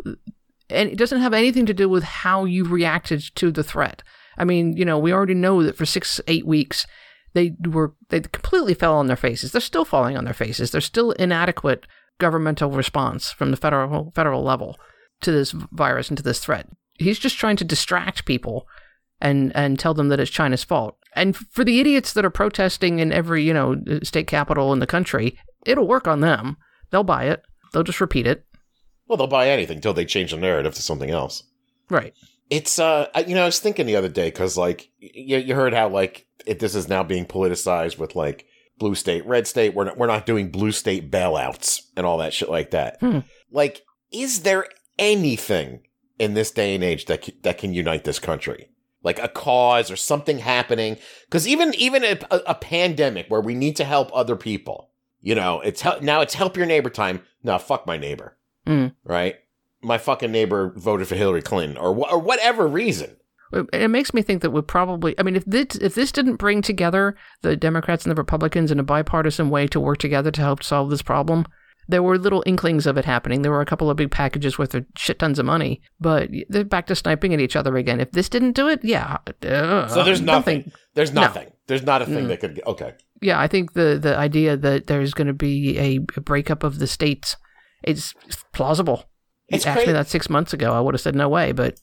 [0.70, 4.02] and it doesn't have anything to do with how you reacted to the threat.
[4.38, 6.86] I mean, you know, we already know that for six eight weeks
[7.34, 9.52] they were they completely fell on their faces.
[9.52, 10.70] They're still falling on their faces.
[10.70, 11.86] There's still inadequate
[12.18, 14.78] governmental response from the federal federal level
[15.20, 16.68] to this virus and to this threat.
[16.98, 18.66] He's just trying to distract people
[19.20, 20.96] and and tell them that it's China's fault.
[21.14, 24.86] And for the idiots that are protesting in every you know state capital in the
[24.86, 26.56] country, it'll work on them.
[26.90, 27.42] They'll buy it.
[27.72, 28.44] They'll just repeat it.
[29.06, 31.42] Well, they'll buy anything until they change the narrative to something else.
[31.88, 32.14] Right.
[32.48, 35.74] It's uh, you know, I was thinking the other day because like you, you heard
[35.74, 38.46] how like it, this is now being politicized with like
[38.78, 39.74] blue state, red state.
[39.74, 42.98] We're not we're not doing blue state bailouts and all that shit like that.
[43.00, 43.20] Hmm.
[43.50, 44.66] Like, is there
[44.98, 45.82] anything
[46.18, 48.69] in this day and age that c- that can unite this country?
[49.02, 50.98] Like a cause or something happening?
[51.24, 54.90] Because even even a, a, pandemic where we need to help other people,
[55.22, 57.22] you know, it's hel- now it's help your neighbor time.
[57.42, 58.36] No, fuck my neighbor,
[58.66, 58.88] Hmm.
[59.02, 59.36] right?
[59.80, 63.16] My fucking neighbor voted for Hillary Clinton or wh- or whatever reason.
[63.52, 65.14] It it makes me think that we probably.
[65.18, 68.78] I mean, if this if this didn't bring together the Democrats and the Republicans in
[68.78, 71.46] a bipartisan way to work together to help solve this problem,
[71.90, 73.42] there were little inklings of it happening.
[73.42, 76.64] There were a couple of big packages worth of shit tons of money, but they're
[76.64, 78.00] back to sniping at each other again.
[78.00, 79.18] If this didn't do it, yeah.
[79.44, 80.70] uh, So there's nothing.
[80.94, 81.22] There's No.
[81.22, 81.48] nothing.
[81.66, 82.28] There's not a thing Mm.
[82.28, 82.60] that could.
[82.66, 82.94] Okay.
[83.22, 86.78] yeah, I think the the idea that there's going to be a, a breakup of
[86.78, 87.36] the states
[87.84, 88.14] is
[88.52, 89.04] plausible.
[89.48, 91.52] It's asked me that six months ago, I would have said no way.
[91.52, 91.74] But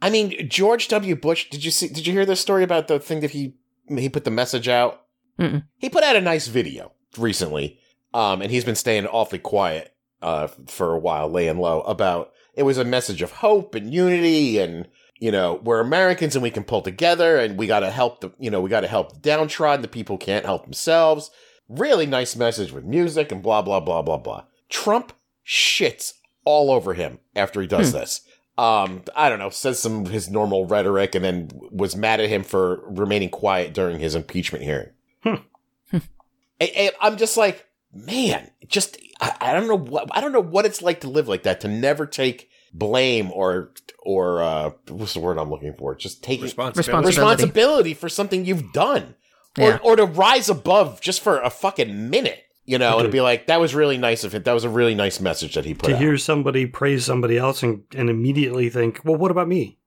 [0.00, 1.14] I mean, George W.
[1.16, 1.48] Bush.
[1.50, 1.88] Did you see?
[1.88, 3.54] Did you hear this story about the thing that he
[3.88, 5.02] he put the message out?
[5.38, 5.64] Mm-mm.
[5.78, 7.78] He put out a nice video recently,
[8.14, 12.32] um, and he's been staying awfully quiet uh, for a while, laying low about.
[12.54, 16.50] It was a message of hope and unity, and you know we're Americans and we
[16.50, 19.12] can pull together, and we got to help the you know we got to help
[19.12, 19.82] the downtrodden.
[19.82, 21.30] The people can't help themselves.
[21.68, 24.44] Really nice message with music and blah blah blah blah blah.
[24.68, 25.12] Trump
[25.46, 28.20] shits all over him after he does this.
[28.58, 32.28] Um, I don't know, says some of his normal rhetoric, and then was mad at
[32.28, 34.90] him for remaining quiet during his impeachment hearing.
[35.24, 35.40] I,
[36.60, 40.66] I- I'm just like, man, just I, I don't know what I don't know what
[40.66, 43.72] it's like to live like that to never take blame or
[44.04, 45.94] or uh, what's the word I'm looking for?
[45.94, 46.78] Just take Responsibility.
[47.06, 47.32] Responsibility.
[47.44, 49.14] responsibility for something you've done,
[49.58, 49.78] or Yeah.
[49.84, 52.40] or to rise above just for a fucking minute.
[52.64, 53.00] You know, Okay.
[53.00, 54.42] it'd be like that was really nice of him.
[54.44, 56.00] That was a really nice message that he put to out.
[56.00, 59.78] hear somebody praise somebody else and, and immediately think, well, what about me?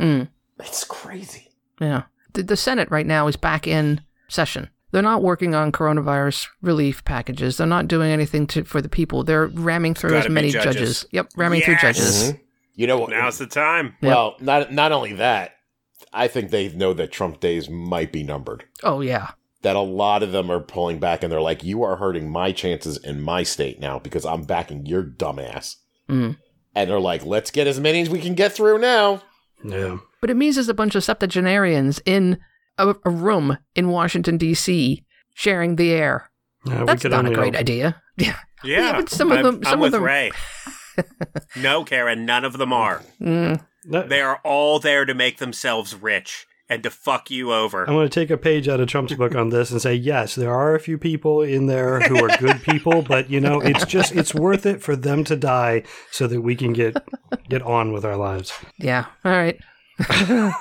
[0.00, 1.50] Mm, it's crazy.
[1.80, 2.04] yeah.
[2.32, 4.70] The, the Senate right now is back in session.
[4.92, 7.56] They're not working on coronavirus relief packages.
[7.56, 9.24] They're not doing anything to, for the people.
[9.24, 10.74] They're ramming through as many judges.
[10.74, 11.06] judges.
[11.12, 11.82] Yep, ramming through Yes.
[11.82, 12.32] judges.
[12.32, 12.40] Mhm.
[12.74, 13.10] You know what?
[13.10, 13.94] Now's the time.
[14.00, 14.08] Yep.
[14.10, 15.52] Well, not not only that,
[16.12, 18.64] I think they know that Trump days might be numbered.
[18.82, 19.30] Oh yeah.
[19.62, 22.52] That a lot of them are pulling back and they're like, "You are hurting my
[22.52, 25.76] chances in my state now because I'm backing your dumbass."
[26.08, 26.36] Mm.
[26.74, 29.22] And they're like, "Let's get as many as we can get through now."
[29.64, 29.98] Yeah.
[30.20, 32.38] But it means there's a bunch of septuagenarians in
[32.78, 35.04] a, a room in Washington D.C.
[35.34, 36.30] sharing the air.
[36.64, 37.60] Yeah, we That's not a great hope.
[37.60, 38.02] idea.
[38.18, 38.36] Yeah.
[38.62, 40.30] Yeah, but some of I'm, them- I'm some of with them- Ray.
[41.56, 43.02] no, Karen, none of them are.
[43.20, 43.64] Mm.
[43.90, 47.82] That- They are all there to make themselves rich and to fuck you over.
[47.88, 50.34] I'm going to take a page out of Trump's book on this and say, yes,
[50.36, 53.84] there are a few people in there who are good people, but you know, it's
[53.86, 56.96] just it's worth it for them to die so that we can get
[57.48, 58.52] get on with our lives.
[58.78, 59.06] Yeah.
[59.24, 59.58] All right.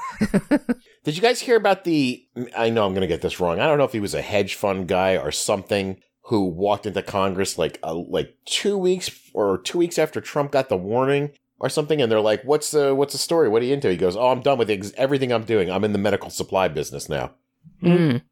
[1.03, 2.23] Did you guys hear about the?
[2.55, 3.59] I know I'm going to get this wrong.
[3.59, 7.01] I don't know if he was a hedge fund guy or something who walked into
[7.01, 11.69] Congress like uh, like two weeks or two weeks after Trump got the warning or
[11.69, 13.49] something, and they're like, "What's the what's the story?
[13.49, 15.71] What are you into?" He goes, "Oh, I'm done with ex- everything I'm doing.
[15.71, 17.31] I'm in the medical supply business now."
[17.81, 18.21] Mm.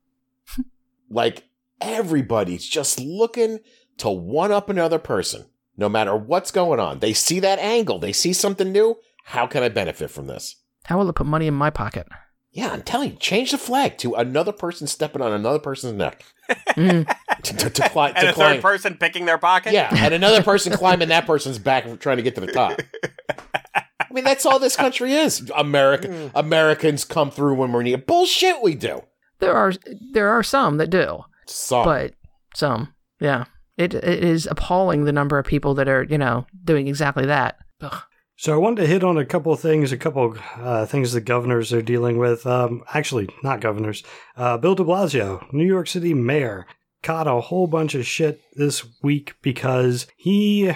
[1.12, 1.46] Like
[1.82, 3.62] everybody's just looking
[3.98, 7.00] to one up another person, no matter what's going on.
[7.00, 7.98] They see that angle.
[7.98, 8.98] They see something new.
[9.26, 10.58] How can I benefit from this?
[10.86, 12.08] How will it put money in my pocket?
[12.60, 16.24] Yeah, I'm telling you, change the flag to another person stepping on another person's neck
[16.70, 17.08] Mm.
[17.44, 18.56] to, to, to, cli- and a climb.
[18.56, 19.72] third person picking their pocket?
[19.72, 22.80] yeah, and another person climbing that person's back trying to get to the top.
[23.76, 25.50] I mean, that's all this country is.
[25.56, 28.08] America, Americans come through when we're needed.
[28.08, 29.04] Bullshit, we do.
[29.40, 29.74] There are
[30.12, 31.86] there are some that do, Some.
[31.86, 32.14] but
[32.56, 33.46] some, yeah.
[33.78, 37.58] It it is appalling the number of people that are you know doing exactly that.
[37.82, 38.02] Ugh.
[38.40, 41.20] So I wanted to hit on a couple of things, a couple uh, things the
[41.20, 42.48] governors are dealing with.
[42.48, 44.02] Um, actually, not governors.
[44.38, 46.66] Uh, Bill De Blasio, New York City mayor,
[47.04, 50.72] caught a whole bunch of shit this week because he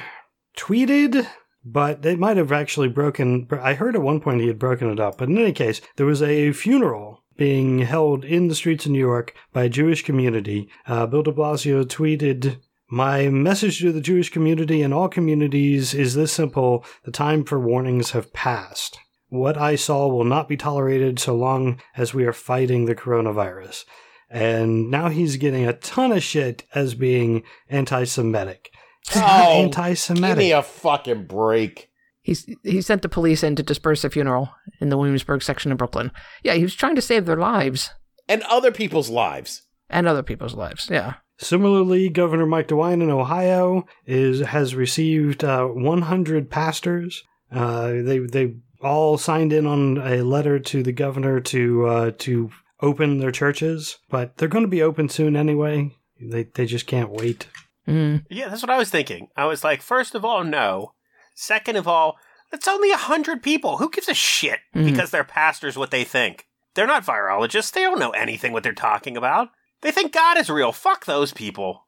[0.57, 1.25] tweeted,
[1.63, 3.47] but they might have actually broken.
[3.49, 6.05] I heard at one point he had broken it up, but in any case, there
[6.05, 10.67] was a funeral being held in the streets of New York by a Jewish community.
[10.85, 12.59] Uh, Bill De Blasio tweeted.
[12.93, 17.59] My message to the Jewish community and all communities is this simple the time for
[17.59, 18.99] warnings have passed.
[19.29, 23.85] What I saw will not be tolerated so long as we are fighting the coronavirus.
[24.29, 28.69] And now he's getting a ton of shit as being anti Semitic.
[29.15, 29.19] Oh,
[29.63, 29.95] anti Semitic.
[29.95, 30.37] Give Semitic.
[30.37, 31.89] me a fucking break.
[32.21, 35.79] He's he sent the police in to disperse a funeral in the Williamsburg section of
[35.79, 36.11] Brooklyn.
[36.43, 37.89] Yeah, he was trying to save their lives
[38.29, 39.63] And other people's lives.
[39.89, 40.89] and other people's lives.
[40.91, 41.15] Yeah.
[41.37, 47.23] Similarly, Governor Mike DeWine in Ohio is has received uh, 100 pastors.
[47.51, 52.51] Uh, they they all signed in on a letter to the governor to uh, to
[52.81, 55.91] open their churches, but they're going to be open soon anyway.
[56.21, 57.47] They they just can't wait.
[57.87, 58.25] Mm.
[58.29, 59.27] Yeah, that's what I was thinking.
[59.35, 60.93] I was like, first of all, no.
[61.35, 62.17] Second of all,
[62.53, 63.77] it's only a hundred people.
[63.77, 64.85] Who gives a shit Mhm.
[64.85, 66.45] because their pastor's what they think?
[66.75, 67.71] They're not virologists.
[67.71, 69.49] They don't know anything what they're talking about.
[69.83, 70.71] They think God is real.
[70.71, 71.85] Fuck those people.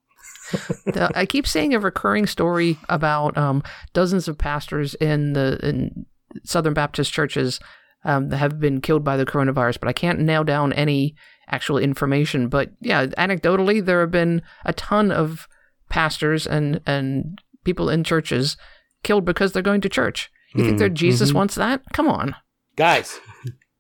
[0.86, 6.06] The- I keep seeing a recurring story about um, dozens of pastors in the in
[6.44, 7.60] Southern Baptist churches
[8.04, 11.16] um, that have been killed by the coronavirus, but I can't nail down any
[11.50, 12.50] actual information.
[12.50, 15.48] But yeah, anecdotally, there have been a ton of
[15.90, 18.58] pastors and and people in churches
[19.04, 20.30] killed because they're going to church.
[20.54, 21.36] You think Mm, that Jesus mhm.
[21.36, 21.82] wants that?
[21.94, 22.36] Come on.
[22.76, 23.20] Guys,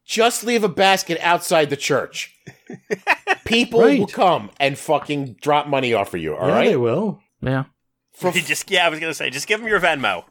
[0.05, 2.35] just leave a basket outside the church.
[3.45, 3.99] People Right.
[3.99, 6.65] will come and fucking drop money off for you, All yeah, right?
[6.67, 7.19] they will.
[7.41, 7.65] Yeah.
[8.13, 10.23] For You just yeah, I was gonna say, just give them your Venmo.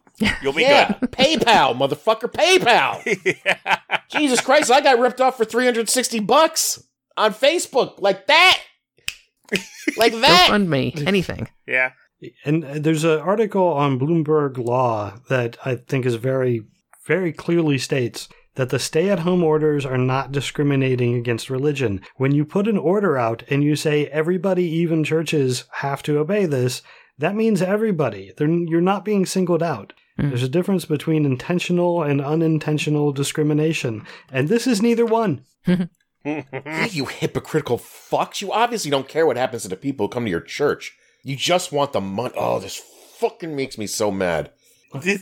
[0.43, 3.03] You'll be yeah, PayPal, motherfucker, PayPal.
[3.25, 3.57] good.
[4.11, 6.83] Jesus Christ, I got ripped off for 360 bucks
[7.17, 8.61] on Facebook like that.
[9.97, 10.49] Like Don't that.
[10.51, 10.95] fund me.
[11.07, 11.49] Anything.
[11.67, 11.91] yeah.
[12.45, 16.63] And uh, there's an article on Bloomberg Law that I think is very,
[17.07, 22.01] very clearly states that the stay at home orders are not discriminating against religion.
[22.17, 26.47] When you put an order out and you say everybody, even churches, have to obey
[26.47, 26.83] this,
[27.19, 28.33] that means everybody.
[28.37, 29.93] They're, you're not being singled out.
[30.17, 30.29] Hmm.
[30.29, 35.45] There's a difference between intentional and unintentional discrimination, and this is neither one.
[36.25, 38.41] You hypocritical fucks.
[38.41, 40.97] You obviously don't care what happens to the people who come to your church.
[41.23, 42.33] You just want the money.
[42.35, 42.81] Oh, this
[43.19, 44.51] fucking makes me so mad.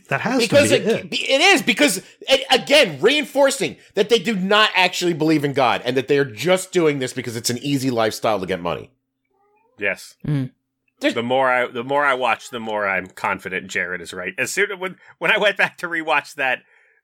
[0.09, 1.13] That has Because to be it, it.
[1.13, 5.97] it is because it, again reinforcing that they do not actually believe in God and
[5.97, 8.91] that they are just doing this because it's an easy lifestyle to get money.
[9.79, 10.17] yes.
[10.25, 10.47] Hmm.
[11.01, 14.35] There's- the more I the more I watch, the more I'm confident Jared is right.
[14.39, 16.61] As soon when when I went back to rewatch that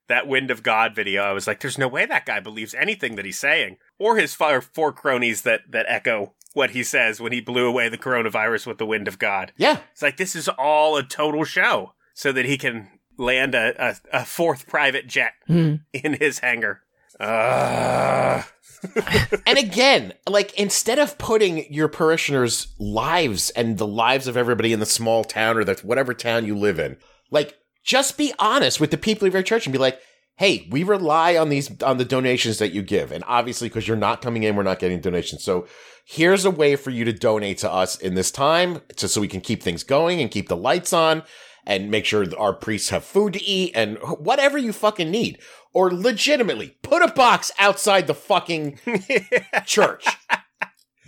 [0.07, 3.17] that Wind of God video, I was like, "There's no way that guy believes anything
[3.17, 7.33] that he's saying, or his four, four cronies that that echo what he says when
[7.33, 9.79] he blew away the coronavirus with the Wind of God." Yeah.
[9.93, 13.97] It's like this is all a total show, so that he can land a a,
[14.13, 15.77] a fourth private jet Hmm.
[15.93, 16.81] in his hangar.
[17.21, 18.43] Uh,
[19.47, 24.81] and again, like instead of putting your parishioners' lives and the lives of everybody in
[24.81, 26.97] the small town or the whatever town you live in,
[27.31, 27.55] like
[27.85, 30.01] just be honest with the people of your church and be like,
[30.37, 33.97] "Hey, we rely on these on the donations that you give, and obviously because you're
[33.97, 35.45] not coming in, we're not getting donations.
[35.45, 35.69] So
[36.05, 39.29] here's a way for you to donate to us in this time, just so we
[39.29, 41.23] can keep things going and keep the lights on."
[41.69, 45.39] And make sure our priests have food to eat and whatever you fucking need.
[45.73, 48.81] Or legitimately put a box outside the fucking
[49.67, 50.07] church.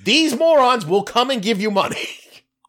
[0.04, 2.06] These morons will come and give you money.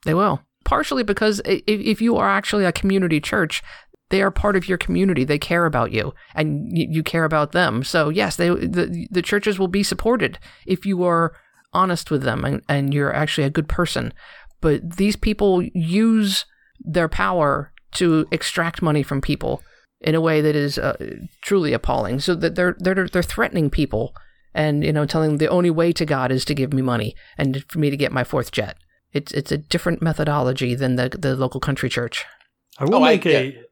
[0.04, 0.42] They will.
[0.64, 3.62] Partially because if, if you are actually a community church,
[4.10, 5.24] they are part of your community.
[5.24, 7.84] They care about you, and you, you care about them.
[7.84, 11.34] So yes, they the the churches will be supported if you are
[11.74, 14.14] honest with them and, and you're actually a good person.
[14.60, 16.46] But these people use
[16.80, 19.62] their power to extract money from people
[20.00, 20.98] in a way that is uh,
[21.44, 22.20] truly appalling.
[22.20, 24.14] So that they're they're they're threatening people
[24.54, 27.16] and you know telling them the only way to God is to give me money
[27.38, 28.78] and for me to get my fourth jet.
[29.14, 32.26] It's it's a different methodology than the the local country church.
[32.80, 33.64] I will Oh, I- make a.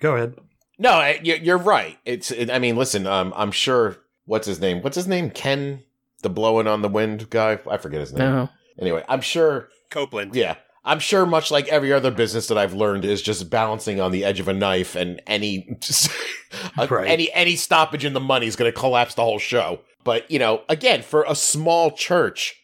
[0.00, 0.34] Go ahead.
[0.78, 1.98] No, I- you- you're right.
[2.04, 2.30] It's.
[2.30, 3.06] It, I mean, listen.
[3.06, 3.96] Um, I'm sure.
[4.26, 4.80] What's his name?
[4.82, 5.30] What's his name?
[5.30, 5.82] Ken,
[6.22, 7.58] the blowing on the wind guy.
[7.70, 8.20] I forget his name.
[8.32, 8.48] No.
[8.78, 9.68] Anyway, I'm sure.
[9.90, 10.34] Copeland.
[10.34, 11.24] Yeah, I'm sure.
[11.26, 14.48] Much like every other business that I've learned is just balancing on the edge of
[14.48, 15.78] a knife, and any
[16.78, 17.08] uh, Right.
[17.08, 19.80] any any stoppage in the money is going to collapse the whole show.
[20.04, 22.54] But you know, again, for a small church,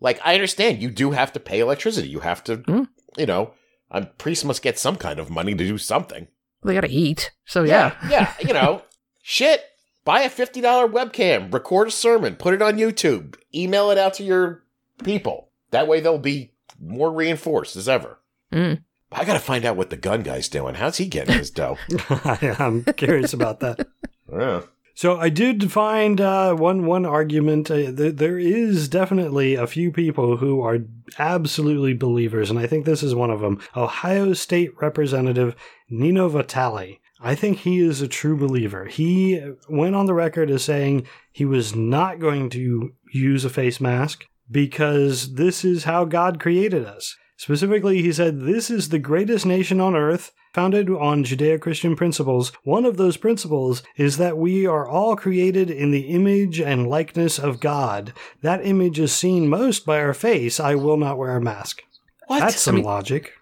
[0.00, 2.08] like I understand, you do have to pay electricity.
[2.08, 2.88] You have to, Mm.
[3.16, 3.52] you know,
[3.90, 6.26] a priest must get some kind of money to do something.
[6.64, 7.30] They got to eat.
[7.46, 7.94] So yeah.
[8.10, 8.82] yeah, you know,
[9.22, 9.62] shit.
[10.04, 14.14] Buy a fifty dollar webcam, record a sermon, put it on YouTube, email it out
[14.14, 14.64] to your
[15.04, 15.50] people.
[15.70, 18.18] That way, they'll be more reinforced as ever.
[18.52, 18.82] Mm.
[19.10, 20.74] I gotta find out what the gun guy's doing.
[20.74, 21.78] How's he getting his dough?
[22.10, 23.86] I'm curious about that.
[24.30, 24.62] yeah.
[24.94, 27.70] So I did find uh, one one argument.
[27.70, 30.80] Uh, th- there is definitely a few people who are
[31.20, 33.60] absolutely believers, and I think this is one of them.
[33.76, 35.54] Ohio State Representative
[35.88, 36.98] Nino Vitale.
[37.20, 38.86] I think he is a true believer.
[38.86, 43.80] He went on the record as saying he was not going to use a face
[43.80, 47.14] mask because this is how God created us.
[47.36, 52.50] Specifically, he said, This is the greatest nation on earth, founded on Judeo Christian principles.
[52.64, 57.38] One of those principles is that we are all created in the image and likeness
[57.38, 58.12] of God.
[58.42, 60.58] That image is seen most by our face.
[60.58, 61.82] I will not wear a mask.
[62.26, 62.40] What?
[62.40, 63.32] That's some I mean- logic.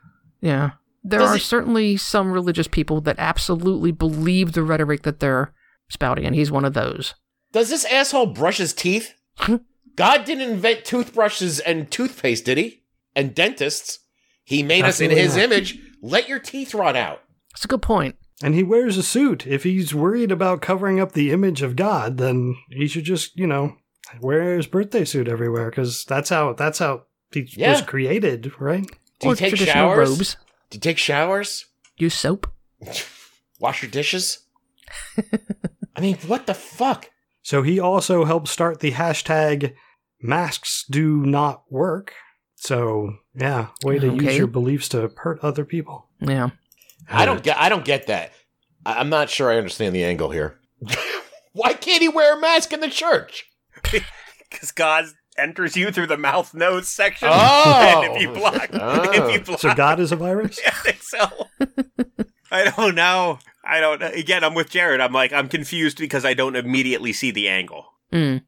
[0.43, 0.73] Yeah.
[1.03, 5.55] There Does are it- certainly some religious people that absolutely believe the rhetoric that they're
[5.89, 7.15] spouting, and he's one of those.
[7.53, 9.15] Does this asshole brush his teeth?
[9.97, 12.83] God didn't invent toothbrushes and toothpaste, did he?
[13.15, 14.01] And dentists.
[14.45, 15.45] He made us in his not.
[15.45, 15.79] image.
[16.03, 17.23] Let your teeth rot out.
[17.53, 18.17] That's a good point.
[18.43, 19.47] And he wears a suit.
[19.47, 23.47] If he's worried about covering up the image of God, then he should just, you
[23.47, 23.77] know,
[24.21, 27.73] wear his birthday suit everywhere because that's how that's how he Yeah.
[27.73, 28.87] was created, right?
[29.21, 30.11] Do or you take traditional showers?
[30.11, 30.37] robes.
[30.71, 31.65] Do you take showers?
[31.97, 32.47] Use soap.
[33.59, 34.41] Wash your dishes?
[35.97, 37.11] I mean, what the fuck?
[37.43, 39.75] So he also helped start the hashtag
[40.21, 42.13] masks do not work.
[42.57, 46.09] So yeah, way to use your beliefs to hurt other people.
[46.21, 46.51] Yeah.
[47.09, 47.57] I don't get.
[47.59, 48.33] I don't get that.
[48.85, 50.59] I- I'm not sure I understand the angle here.
[51.53, 53.45] Why can't he wear a mask in the church?
[54.51, 55.05] because God
[55.39, 57.29] enters you through the mouth nose section.
[57.31, 58.03] Oh.
[58.05, 59.11] and if you block, Oh.
[59.13, 60.59] if you block, So God is a virus?
[60.67, 61.27] I think so.
[62.51, 63.39] I don't know.
[63.65, 64.03] I don't.
[64.03, 65.01] Again, I'm with Jared.
[65.01, 67.87] I'm like, I'm confused because I don't immediately see the angle.
[68.13, 68.43] Mm.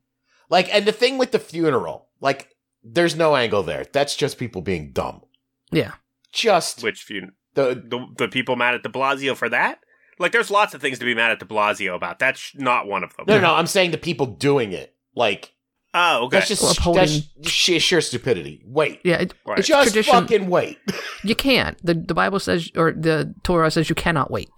[0.51, 2.51] Like, and the thing with the funeral, like,
[2.83, 3.85] there's no angle there.
[3.93, 5.23] That's just people being dumb.
[5.71, 5.93] Yeah.
[6.33, 9.81] Just Which few, the the the people mad at De Blasio for that?
[10.19, 12.19] Like, there's lots of things to be mad at De Blasio about.
[12.19, 13.27] That's not one of them.
[13.29, 13.55] no, no.
[13.55, 14.95] I'm saying the people doing it.
[15.15, 15.53] Like,
[15.95, 16.37] Oh, okay.
[16.39, 17.03] that's just Well, upholding-
[17.37, 18.63] that's sheer, sheer stupidity.
[18.67, 19.17] Wait, Yeah.
[19.23, 19.59] It, Right.
[19.59, 20.13] It's just tradition.
[20.13, 20.79] fucking wait.
[21.25, 21.77] You can't.
[21.85, 24.49] The the Bible says, or the Torah says, you cannot wait.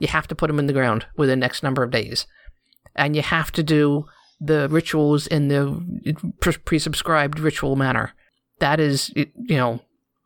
[0.00, 2.26] You have to put them in the ground within next number of days,
[2.94, 4.04] and you have to do
[4.40, 8.12] the rituals in the pre- presubscribed ritual manner.
[8.58, 9.80] That is, you know,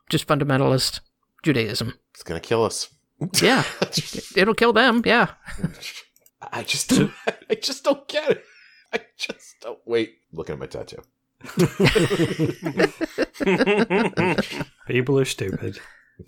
[0.09, 1.01] just fundamentalist
[1.43, 1.93] Judaism.
[2.13, 2.89] It's gonna kill us.
[3.41, 3.63] Yeah,
[4.35, 5.01] it'll kill them.
[5.05, 5.31] Yeah.
[6.51, 7.11] I just don't,
[7.49, 8.43] I just don't get it.
[8.93, 10.15] I just don't wait.
[10.31, 11.01] Looking at my tattoo.
[14.87, 15.79] People are stupid.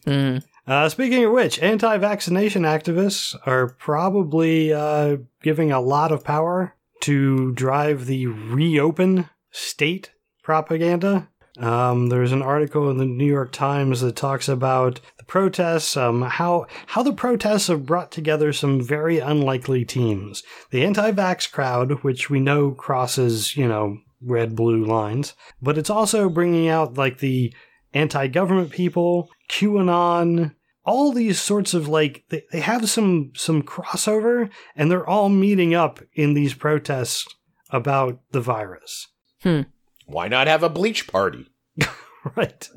[0.05, 0.43] Mm.
[0.65, 6.75] Uh, speaking of which, anti vaccination activists are probably uh, giving a lot of power
[7.01, 10.11] to drive the reopen state
[10.43, 11.29] propaganda.
[11.59, 16.21] Um, there's an article in the New York Times that talks about the protests, um,
[16.21, 20.43] how how the protests have brought together some very unlikely teams.
[20.69, 26.29] The anti-vax crowd, which we know crosses, you know, red blue lines, but it's also
[26.29, 27.53] bringing out like the
[27.93, 30.53] anti-government people, QAnon,
[30.87, 35.75] all these sorts of like they, they have some some crossover, and they're all meeting
[35.75, 37.27] up in these protests
[37.69, 39.07] about the virus.
[40.05, 41.47] Why not have a bleach party?
[42.35, 42.69] Right.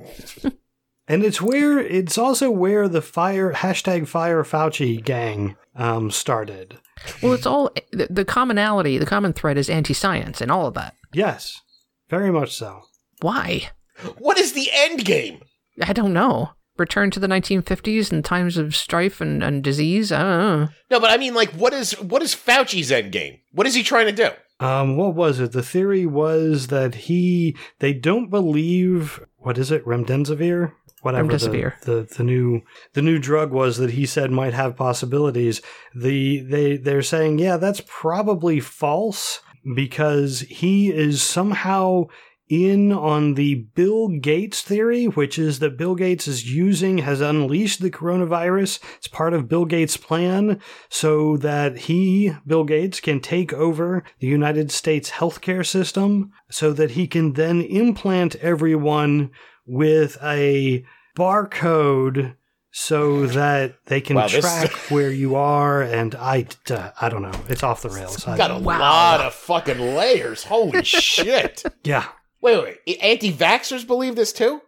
[1.09, 6.79] and it's where it's also where the fire hashtag fire Fauci gang um, started.
[7.21, 10.95] Well, it's all the, the commonality, the common thread is anti-science and all of that.
[11.13, 11.63] Yes,
[12.09, 12.83] very much so.
[13.23, 13.71] Why?
[14.19, 15.41] What is the end game?
[15.83, 16.51] I don't know.
[16.81, 20.11] Return to the 1950s and times of strife and, and disease.
[20.11, 20.69] I don't know.
[20.91, 23.39] No, but I mean, like, what is what is Fauci's end game?
[23.53, 24.31] What is he trying to do?
[24.65, 25.53] Um, what was it?
[25.53, 30.73] The theory was that he they don't believe what is it remdesivir
[31.03, 31.81] whatever the, Remdesivir.
[31.81, 32.63] the the new
[32.93, 35.63] the new drug was that he said might have possibilities.
[35.95, 39.41] The they they're saying yeah that's probably false
[39.75, 42.07] because he is somehow
[42.51, 47.81] in on the Bill Gates theory, which is that Bill Gates is using, has unleashed
[47.81, 48.81] the coronavirus.
[48.99, 54.27] It's part of Bill Gates' plan so that he, Bill Gates, can take over the
[54.27, 59.31] United States healthcare system so that he can then implant everyone
[59.65, 60.85] with a
[61.17, 62.35] barcode
[62.73, 65.83] so that they can Wow, this- track where you are.
[65.83, 67.33] And I, uh, I don't know.
[67.49, 68.27] It's off the rails.
[68.27, 68.79] I- Got a Wow.
[68.81, 70.45] lot of fucking layers.
[70.45, 71.63] Holy shit!
[71.85, 72.07] yeah.
[72.41, 72.99] Wait, wait, wait.
[73.03, 74.63] Anti-vaxxers believe this too?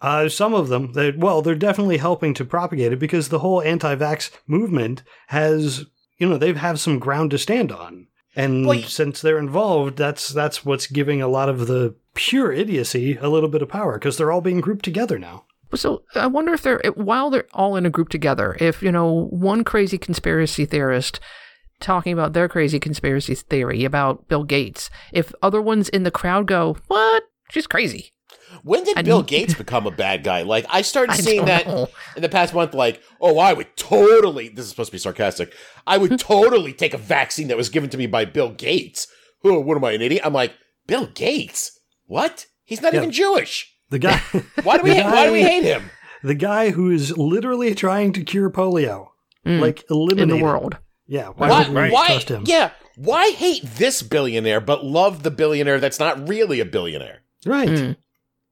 [0.00, 3.62] Uh, some of them, they, well, they're definitely helping to propagate it because the whole
[3.62, 5.84] anti-vax movement has,
[6.18, 10.30] you know, they have some ground to stand on, and Well, since they're involved, that's
[10.30, 14.16] that's what's giving a lot of the pure idiocy a little bit of power because
[14.16, 15.44] they're all being grouped together now.
[15.74, 19.28] So I wonder if they're while they're all in a group together, if you know
[19.30, 21.20] one crazy conspiracy theorist
[21.82, 26.46] talking about their crazy conspiracy theory about Bill Gates, if other ones in the crowd
[26.46, 27.24] go, "What?
[27.50, 28.12] She's crazy."
[28.62, 30.42] When did I Bill mean- Gates become a bad guy?
[30.42, 31.88] Like, I started I seeing don't that know.
[32.16, 32.74] in the past month.
[32.74, 34.48] Like, oh, I would totally.
[34.48, 35.54] This is supposed to be sarcastic.
[35.86, 39.06] I would totally take a vaccine that was given to me by Bill Gates.
[39.44, 40.22] Oh, what am I, an idiot?
[40.24, 40.52] I'm like,
[40.86, 41.78] Bill Gates?
[42.06, 42.46] What?
[42.64, 43.00] He's not Yeah.
[43.00, 43.74] even Jewish.
[43.90, 44.16] The guy,
[44.62, 44.90] Why do we?
[44.90, 45.90] The ha- why do we hate him?
[46.22, 49.08] the guy who is literally trying to cure polio,
[49.46, 50.42] Mm, like eliminate in the it.
[50.42, 50.78] world.
[51.06, 51.58] Yeah, why, Why?
[51.60, 52.44] would we why trust him?
[52.46, 52.70] Yeah.
[52.96, 57.22] Why hate this billionaire but love the billionaire that's not really a billionaire?
[57.44, 57.68] Right.
[57.68, 57.96] Mm.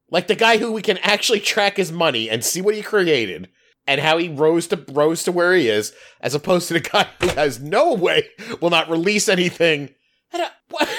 [0.09, 3.49] Like the guy who we can actually track his money and see what he created
[3.87, 7.07] and how he rose to rose to where he is, as opposed to the guy
[7.19, 8.27] who has no way
[8.59, 9.89] will not release anything.
[10.33, 10.89] I don't, what?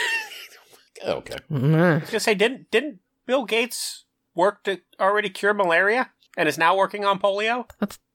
[1.04, 1.36] okay.
[1.50, 1.74] Mm.
[1.74, 6.58] I was gonna say, didn't didn't Bill Gates work to already cure malaria and is
[6.58, 7.68] now working on polio?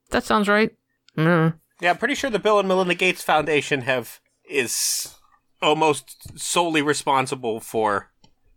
[0.10, 0.76] That sounds right.
[1.18, 1.60] Mm.
[1.80, 4.20] Yeah, I'm pretty sure the Bill and Melinda Gates Foundation have
[4.50, 5.16] is
[5.62, 8.12] almost solely responsible for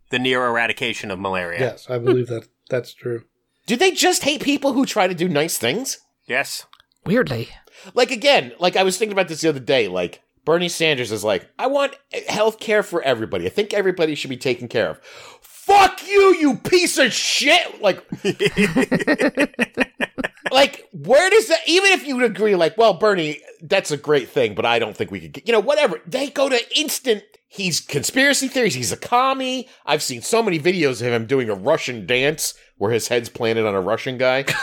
[0.09, 1.59] the near eradication of malaria.
[1.59, 3.23] Yes, I believe that that's true.
[3.67, 5.99] Do they just hate people who try to do nice things?
[6.25, 6.65] Yes.
[7.05, 7.49] Weirdly.
[7.93, 9.87] Like again, like I was thinking about this the other day.
[9.87, 11.95] Like Bernie Sanders is like, I want
[12.27, 13.45] health care for everybody.
[13.45, 14.99] I think everybody should be taken care of.
[15.41, 17.81] Fuck you, you piece of shit!
[17.81, 18.03] Like,
[20.51, 21.59] like where does that?
[21.67, 25.11] Even if you agree, like, well, Bernie, that's a great thing, but I don't think
[25.11, 25.33] we could.
[25.33, 26.01] Get, you know, whatever.
[26.05, 27.23] They go to instant.
[27.47, 28.75] He's conspiracy theories.
[28.75, 29.67] He's a commie.
[29.85, 33.65] I've seen so many videos of him doing a Russian dance where his head's planted
[33.65, 34.45] on a Russian guy.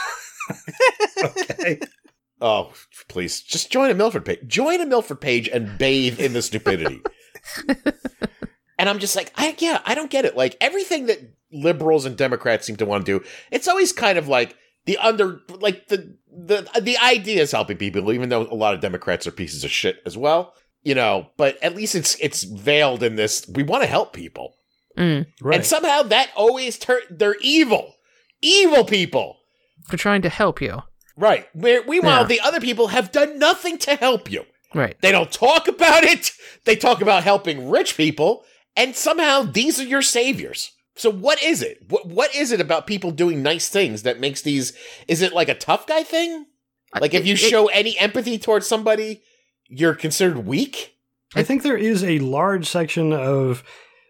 [1.23, 1.81] Okay.
[2.41, 2.73] Oh,
[3.09, 4.47] please, just join a Milford page.
[4.47, 7.03] Join a Milford page and bathe in the stupidity.
[8.79, 10.37] and I'm just like, I yeah, I don't get it.
[10.37, 11.19] Like everything that
[11.53, 14.57] liberals and Democrats seem to want to do, it's always kind of like
[14.89, 18.81] the under, like the the the idea is helping people, even though a lot of
[18.81, 20.55] Democrats are pieces of shit as well.
[20.83, 23.47] You know, but at least it's it's veiled in this.
[23.49, 24.55] We want to help people,
[24.97, 25.27] Mm.
[25.43, 25.57] Right.
[25.57, 27.03] and somehow that always turn.
[27.11, 27.95] They're evil,
[28.41, 29.37] evil people.
[29.91, 30.83] They're trying to help you.
[31.17, 31.47] Right.
[31.53, 32.29] Where, meanwhile, Yeah.
[32.29, 34.45] the other people have done nothing to help you.
[34.75, 34.97] Right.
[35.03, 36.33] They don't talk about it.
[36.65, 38.45] They talk about helping rich people,
[38.77, 40.71] and somehow these are your saviors.
[40.99, 41.85] So what is it?
[41.89, 44.73] What what is it about people doing nice things that makes these?
[45.07, 46.47] Is it like a tough guy thing?
[47.01, 49.23] Like if you It- it- show any empathy towards somebody,
[49.69, 50.95] you're considered weak.
[51.35, 53.63] I think there is a large section of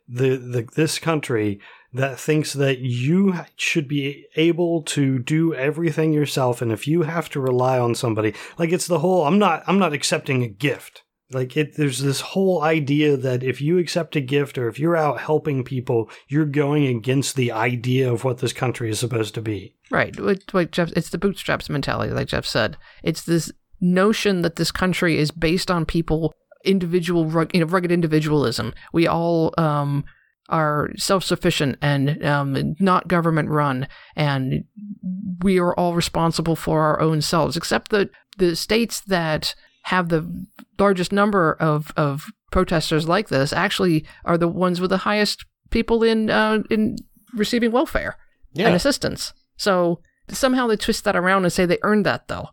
[0.08, 1.60] the, the this country
[1.92, 7.28] that thinks that you should be able to do everything yourself and if you have
[7.30, 11.02] to rely on somebody like it's the whole i'm not i'm not accepting a gift
[11.30, 14.96] like it there's this whole idea that if you accept a gift or if you're
[14.96, 19.42] out helping people you're going against the idea of what this country is supposed to
[19.42, 20.18] be Right.
[20.18, 22.76] Like, Jeff, it's the bootstraps mentality, like Jeff said.
[23.02, 23.50] It's this
[23.80, 28.74] notion that this country is based on people, individual, you know, rugged individualism.
[28.92, 30.04] We all um,
[30.48, 34.64] are self sufficient and um, not government run, and
[35.42, 39.54] we are all responsible for our own selves, except the, the states that
[39.88, 40.22] have the
[40.78, 46.02] largest number of, of protesters like this actually are the ones with the highest people
[46.02, 46.96] in uh, in
[47.34, 48.16] receiving welfare
[48.56, 49.32] and assistance.
[49.56, 52.48] So somehow they twist that around and say they earned that though.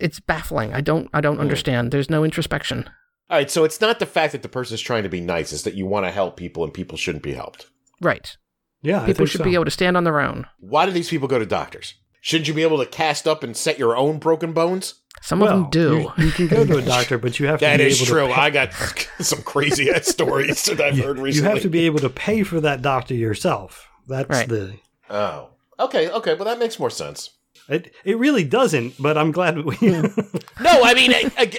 [0.00, 0.72] It's baffling.
[0.74, 1.40] I don't I don't Hmm.
[1.46, 1.90] understand.
[1.90, 2.88] There's no introspection.
[3.30, 5.52] All right, so it's not the fact that the person is trying to be nice;
[5.52, 7.66] it's that you want to help people, and people shouldn't be helped.
[8.00, 8.36] Right.
[8.80, 9.44] yeah I People think should so.
[9.44, 10.46] be able to stand on their own.
[10.60, 11.94] Why do these people go to doctors?
[12.20, 14.94] Shouldn't you be able to cast up and set your own broken bones?
[15.22, 16.10] Some of them do.
[16.18, 18.06] You, you can go to a doctor, but you have to That be is able
[18.06, 18.28] true.
[18.28, 18.72] to pay, I got
[19.20, 21.48] some crazy ass stories that I've heard recently.
[21.48, 23.88] you have to be able to pay for that doctor yourself.
[24.06, 24.48] That's Right.
[24.48, 24.74] the
[25.10, 25.48] Oh,
[25.80, 26.34] okay, okay.
[26.34, 27.30] Well, that makes more sense.
[27.68, 27.94] it.
[28.04, 29.76] It really doesn't, but I'm glad we.
[29.82, 30.02] No,
[30.60, 31.12] I mean,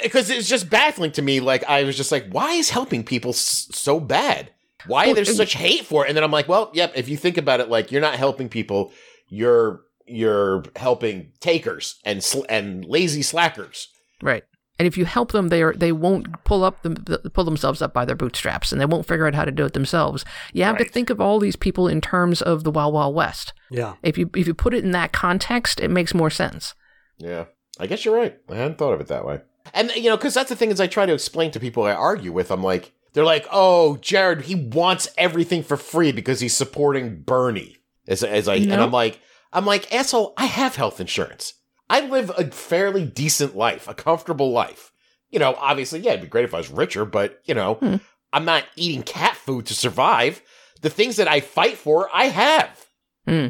[0.03, 1.39] because it's just baffling to me.
[1.39, 4.51] Like, I was just like, why is helping people s- so bad?
[4.87, 6.09] Why Well, there's such hate for it?
[6.09, 6.93] And then I'm like, well, yep.
[6.95, 8.91] If you think about it, like, you're not helping people.
[9.27, 13.87] You're you're helping takers and sl- and lazy slackers.
[14.21, 14.43] Right.
[14.77, 16.95] And if you help them, they are they won't pull up them
[17.33, 19.73] pull themselves up by their bootstraps, and they won't figure out how to do it
[19.73, 20.23] themselves.
[20.53, 23.51] You have to think of all these people in terms of the Wild Wild West.
[23.69, 23.95] yeah.
[24.03, 26.75] If you if you put it in that context, it makes more sense.
[27.17, 27.45] Yeah,
[27.77, 28.37] I guess you're right.
[28.49, 29.41] I hadn't thought of it that way.
[29.73, 31.91] And you know, because that's the thing is, I try to explain to people I
[31.91, 32.49] argue with.
[32.49, 37.75] I'm like, they're like, "Oh, Jared, he wants everything for free because he's supporting Bernie."
[38.07, 39.19] As as I and I'm like,
[39.51, 40.33] I'm like, asshole.
[40.37, 41.53] I have health insurance.
[41.89, 44.91] I live a fairly decent life, a comfortable life.
[45.31, 47.95] You know, obviously, yeah, it'd be great if I was richer, but you know, Hmm.
[48.31, 50.41] I'm not eating cat food to survive.
[50.81, 52.85] The things that I fight for, I have.
[53.27, 53.47] Hmm.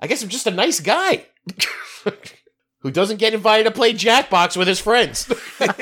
[0.00, 1.26] I guess I'm just a nice guy.
[2.80, 5.30] Who doesn't get invited to play Jackbox with his friends?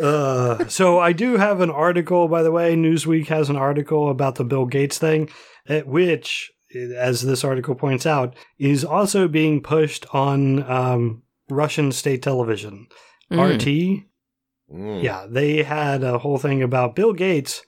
[0.00, 2.76] Uh, so I do have an article, by the way.
[2.76, 5.28] Newsweek has an article about the Bill Gates thing,
[5.66, 12.22] at which, as this article points out, is also being pushed on um, Russian state
[12.22, 12.86] television.
[13.30, 13.54] Mm.
[13.54, 14.04] RT,
[14.70, 15.02] Mm.
[15.02, 17.62] yeah, they had a whole thing about Bill Gates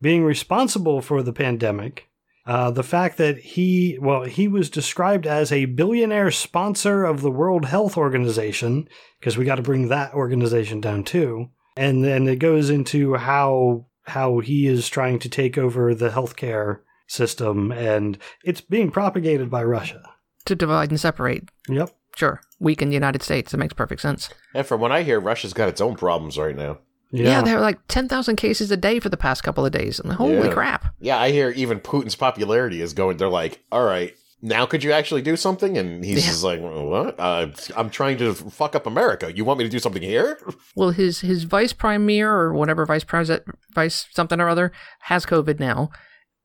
[0.00, 2.08] being responsible for the pandemic.
[2.46, 7.30] Uh, the fact that he, well, he was described as a billionaire sponsor of the
[7.30, 8.86] World Health Organization,
[9.18, 11.48] because we got to bring that organization down too.
[11.76, 16.80] And then it goes into how how he is trying to take over the healthcare
[17.06, 20.02] system, and it's being propagated by Russia.
[20.46, 21.48] To divide and separate.
[21.68, 21.90] Yep.
[22.16, 22.40] Sure.
[22.60, 23.52] Weaken the United States.
[23.52, 24.28] It makes perfect sense.
[24.54, 26.78] And from what I hear, Russia's got its own problems right now.
[27.10, 30.00] Yeah, there are like 10,000 cases a day for the past couple of days.
[30.00, 30.52] And holy Yeah.
[30.52, 30.84] crap.
[31.00, 33.16] Yeah, I hear even Putin's popularity is going.
[33.18, 35.78] They're like, all right, now could you actually do something?
[35.78, 36.30] And he's Yeah.
[36.32, 37.14] just like, what?
[37.18, 39.32] Uh, I'm trying to fuck up America.
[39.32, 40.38] You want me to do something here?
[40.74, 45.60] Well, his his vice premier or whatever vice president, vice something or other has COVID
[45.60, 45.90] now,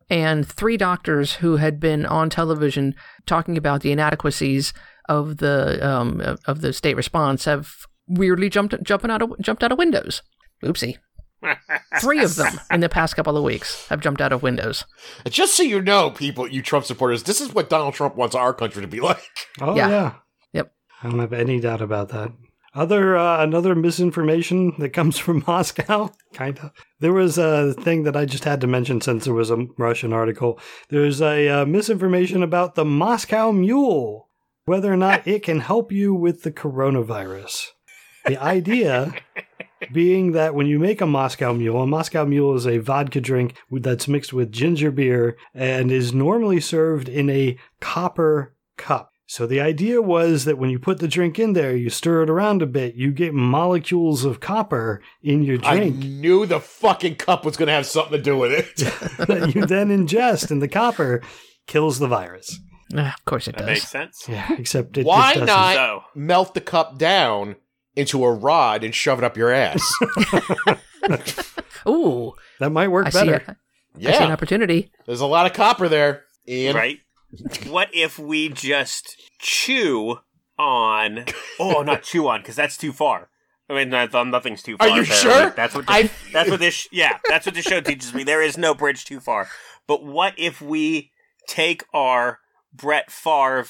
[0.10, 2.96] and three doctors who had been on television
[3.26, 4.74] talking about the inadequacies
[5.08, 7.72] of the um of- of the state response have
[8.08, 10.22] weirdly jumped jumping out of jumped out of windows.
[10.64, 10.98] Oopsie.
[12.02, 14.84] Three of them in the past couple of weeks have jumped out of windows.
[15.30, 18.54] Just so you know, people, you Trump supporters, this is what Donald Trump wants our
[18.54, 19.22] country to be like.
[19.62, 19.90] Oh Yeah.
[19.90, 20.14] yeah.
[20.54, 20.74] Yep.
[21.02, 22.32] I don't have any doubt about that.
[22.76, 26.72] Other uh, another misinformation that comes from Moscow, kind of.
[27.00, 30.14] There was a thing that I just had to mention since there was a Russian
[30.14, 30.60] article.
[30.90, 34.30] There's a uh, misinformation about the Moscow Mule,
[34.66, 37.68] whether or not it can help you with the coronavirus.
[38.26, 39.14] The idea
[39.92, 43.56] being that when you make a Moscow Mule, a Moscow Mule is a vodka drink
[43.72, 49.12] that's mixed with ginger beer and is normally served in a copper cup.
[49.32, 52.32] So the idea was that when you put the drink in there, you stir it
[52.32, 55.96] around a bit, you get molecules of copper in your drink.
[55.98, 58.76] I knew the fucking cup was going to have something to do with it.
[59.28, 61.22] that you then ingest, and the copper
[61.68, 62.60] kills the virus.
[62.98, 63.68] Ah, of course it That does.
[63.68, 64.26] makes sense.
[64.28, 65.76] Yeah, except it Why just doesn't.
[65.76, 67.56] So, Melt the cup down
[67.96, 69.80] into a rod and shove it up your ass.
[71.88, 73.58] Ooh, That might work I see, a, better.
[73.96, 74.92] I see an yeah, opportunity.
[75.06, 76.24] there's a lot of copper there.
[76.48, 76.76] Ian.
[76.76, 76.98] right?
[77.68, 80.20] What if we just chew
[80.58, 81.26] on?
[81.60, 83.30] Oh, not chew on because that's too far.
[83.70, 84.88] I mean, um, nothing's too far.
[84.88, 85.32] Are you apparently.
[85.32, 85.50] sure?
[85.52, 85.86] That's what.
[85.88, 86.88] I- This, that's what this.
[86.92, 88.24] Yeah, that's what this show teaches me.
[88.24, 89.48] There is no bridge too far.
[89.88, 91.12] but what if we
[91.48, 92.40] take our
[92.74, 93.68] Brett Favre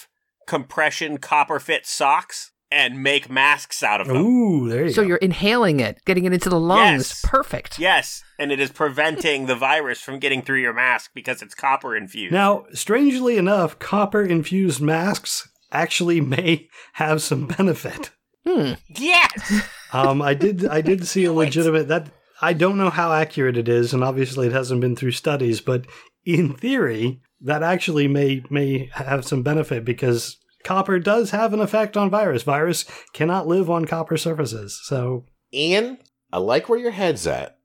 [0.48, 4.18] compression copper fit socks and make masks out of them?
[4.18, 5.08] Ooh, there you So go.
[5.08, 7.10] you're inhaling it, getting it into the lungs.
[7.10, 7.22] Yes.
[7.26, 7.80] Perfect.
[7.80, 11.96] Yes, and it is preventing the virus from getting through your mask because it's copper
[11.96, 12.34] infused.
[12.34, 18.12] Now, strangely enough, copper infused masks actually may have some benefit.
[18.48, 18.74] Hmm.
[18.88, 19.64] yes.
[19.92, 22.08] Um, I did I did see a legitimate that
[22.42, 25.86] I don't know how accurate it is, and obviously it hasn't been through studies, but
[26.26, 31.98] in theory, that actually may may have some benefit because copper does have an effect
[31.98, 32.44] on virus.
[32.44, 34.80] Virus cannot live on copper surfaces.
[34.84, 35.98] So Ian,
[36.32, 37.58] I like where your head's at.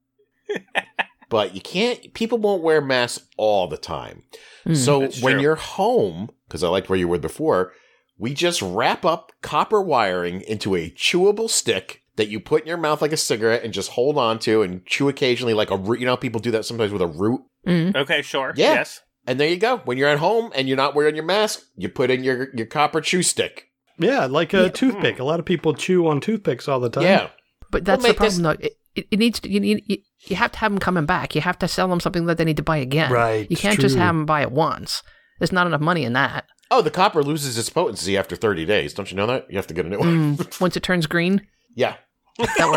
[1.28, 4.22] but you can't people won't wear masks all the time.
[4.64, 4.74] Hmm.
[4.74, 5.40] So when true.
[5.40, 7.72] you're home, because I liked where you were before,
[8.18, 12.76] we just wrap up copper wiring into a chewable stick that you put in your
[12.76, 15.98] mouth like a cigarette and just hold on to and chew occasionally like a root.
[15.98, 17.42] You know, how people do that sometimes with a root.
[17.66, 17.96] Mm.
[17.96, 18.52] Okay, sure.
[18.56, 18.74] Yeah.
[18.74, 19.00] Yes.
[19.26, 19.78] And there you go.
[19.78, 22.66] When you're at home and you're not wearing your mask, you put in your your
[22.66, 23.68] copper chew stick.
[23.98, 25.18] yeah, like a toothpick.
[25.18, 27.04] A lot of people chew on toothpicks all the time.
[27.04, 27.28] Yeah.
[27.70, 28.66] But that's We'll the make this- problem, though.
[28.66, 29.50] It, it, it needs to.
[29.50, 29.96] You, need, you,
[30.26, 31.34] you have to have them coming back.
[31.34, 33.10] You have to sell them something that they need to buy again.
[33.10, 35.02] Right, You can't just have them buy it once.
[35.40, 36.44] There's not enough money in that.
[36.70, 38.94] Oh, the copper loses its potency after 30 days.
[38.94, 39.50] Don't you know that?
[39.50, 40.36] You have to get a new one.
[40.36, 40.60] Mm.
[40.60, 41.96] Once it turns green, Yeah.
[42.38, 42.70] that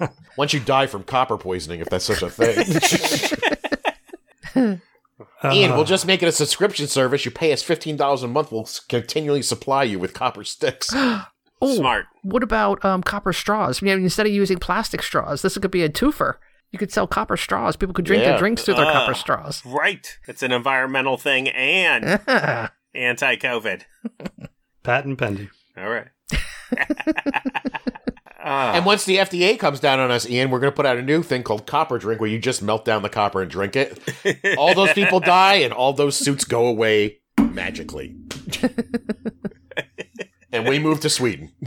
[0.00, 0.12] works.
[0.36, 2.66] Once you die from copper poisoning, if that's such a thing.
[5.44, 7.24] Uh, Ian, we'll just make it a subscription service.
[7.24, 8.50] You pay us $15 a month.
[8.50, 10.92] We'll continually supply you with copper sticks.
[11.62, 12.06] Oh, Smart.
[12.22, 13.82] What about um, copper straws?
[13.82, 16.34] I mean, instead of using plastic straws, this could be a twofer.
[16.72, 17.74] You could sell copper straws.
[17.76, 18.30] People could drink Yeah.
[18.30, 19.64] their drinks through their copper straws.
[19.64, 20.18] Right.
[20.28, 22.04] It's an environmental thing and
[22.94, 23.82] anti COVID.
[24.82, 25.48] patent pending.
[25.78, 26.08] All right.
[28.46, 28.74] Ah.
[28.74, 31.02] And once the FDA comes down on us, Ian, we're going to put out a
[31.02, 33.98] new thing called Copper Drink where you just melt down the copper and drink it.
[34.58, 38.14] all those people die and all those suits go away magically.
[40.52, 41.52] and we move to Sweden.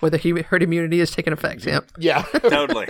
[0.00, 1.66] Where the hu- herd immunity is taking effect.
[1.66, 1.90] Yep.
[1.98, 2.22] Yeah.
[2.32, 2.88] totally.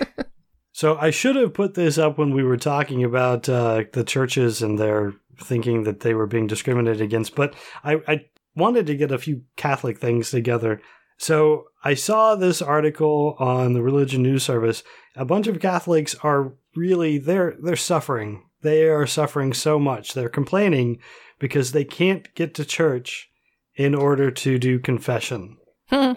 [0.71, 4.61] So I should have put this up when we were talking about uh, the churches
[4.61, 8.25] and their thinking that they were being discriminated against, but I, I
[8.55, 10.81] wanted to get a few Catholic things together.
[11.21, 14.81] So I saw this article on the Religion News Service.
[15.15, 18.43] A bunch of Catholics are really they're they're suffering.
[18.63, 20.13] They are suffering so much.
[20.15, 20.99] They're complaining
[21.37, 23.29] because they can't get to church
[23.75, 25.57] in order to do confession.
[25.91, 26.13] Hmm.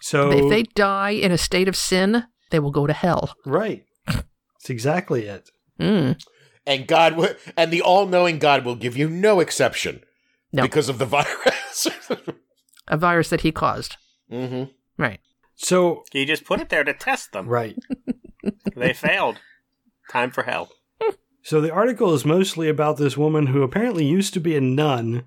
[0.00, 3.34] So If they die in a state of sin, they will go to hell.
[3.46, 5.50] right, that's exactly it.
[5.80, 6.20] Mm.
[6.66, 10.02] and God will, and the all-knowing God will give you no exception
[10.52, 10.62] No.
[10.62, 11.88] because of the virus.
[12.88, 13.96] A virus that he caused.
[14.32, 14.64] Hmm
[14.98, 15.20] Right.
[15.54, 17.46] So You just put it there to test them.
[17.48, 17.76] right.
[18.74, 19.38] They failed.
[20.10, 20.70] Time for hell.
[21.42, 25.24] So the article is mostly about this woman who apparently used to be a nun,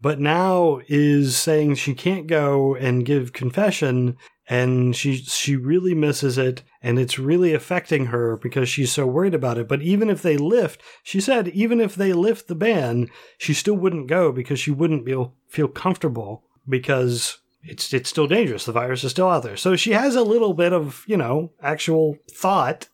[0.00, 4.16] but now is saying she can't go and give confession
[4.48, 9.34] and she she really misses it and it's really affecting her because she's so worried
[9.34, 9.68] about it.
[9.68, 13.76] But even if they lift, she said even if they lift the ban, she still
[13.76, 17.38] wouldn't go because she wouldn't feel feel comfortable because
[17.68, 18.64] it's it's still dangerous.
[18.64, 19.56] The virus is still out there.
[19.56, 22.88] So she has a little bit of, you know, actual thought.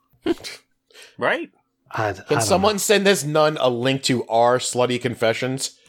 [1.19, 1.51] Right?
[1.91, 5.79] I, I Can don't someone send this nun a link to our slutty confessions?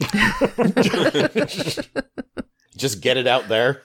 [2.76, 3.82] Just get it out there.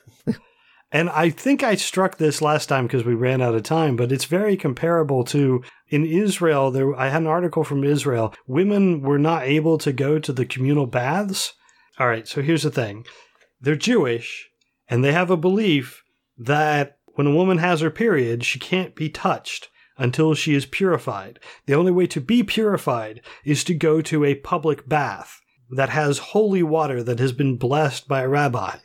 [0.92, 4.12] And I think I struck this last time because we ran out of time, but
[4.12, 6.70] it's very comparable to in Israel.
[6.70, 8.34] There, I had an article from Israel.
[8.46, 11.54] Women were not able to go to the communal baths.
[11.98, 13.06] All right, so here's the thing:
[13.62, 14.51] they're Jewish,
[14.92, 16.04] and they have a belief
[16.38, 21.40] that when a woman has her period, she can't be touched until she is purified.
[21.66, 26.18] The only way to be purified is to go to a public bath that has
[26.20, 28.78] holy water that has been blessed by a rabbi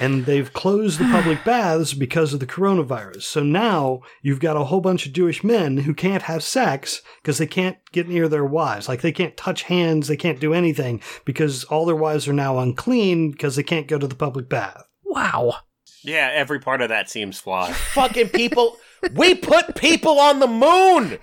[0.00, 3.22] and they've closed the public baths because of the coronavirus.
[3.22, 7.38] So now you've got a whole bunch of Jewish men who can't have sex because
[7.38, 8.88] they can't get near their wives.
[8.88, 12.58] Like they can't touch hands, they can't do anything because all their wives are now
[12.58, 14.84] unclean because they can't go to the public bath.
[15.14, 15.54] Wow.
[16.02, 17.74] Yeah, every part of that seems flawed.
[17.74, 18.78] Fucking people.
[19.14, 21.18] We put people on the moon.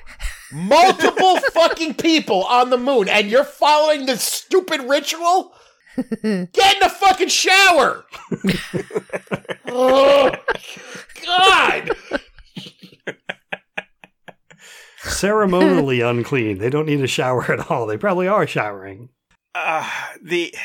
[0.54, 5.54] Multiple fucking people on the moon, and you're following this stupid ritual?
[5.96, 8.06] Get in the fucking shower.
[9.68, 10.32] oh,
[11.26, 11.92] God.
[15.00, 16.60] Ceremonially unclean.
[16.60, 17.88] They don't need a shower at all.
[17.88, 19.10] They probably are showering.
[19.54, 19.90] Uh,
[20.22, 20.56] the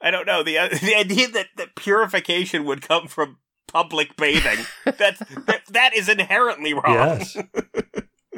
[0.00, 4.64] I don't know the uh, the idea that, that purification would come from public bathing
[4.84, 6.94] that's that, that is inherently wrong.
[6.94, 7.36] Yes.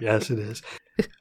[0.00, 0.62] yes, it is.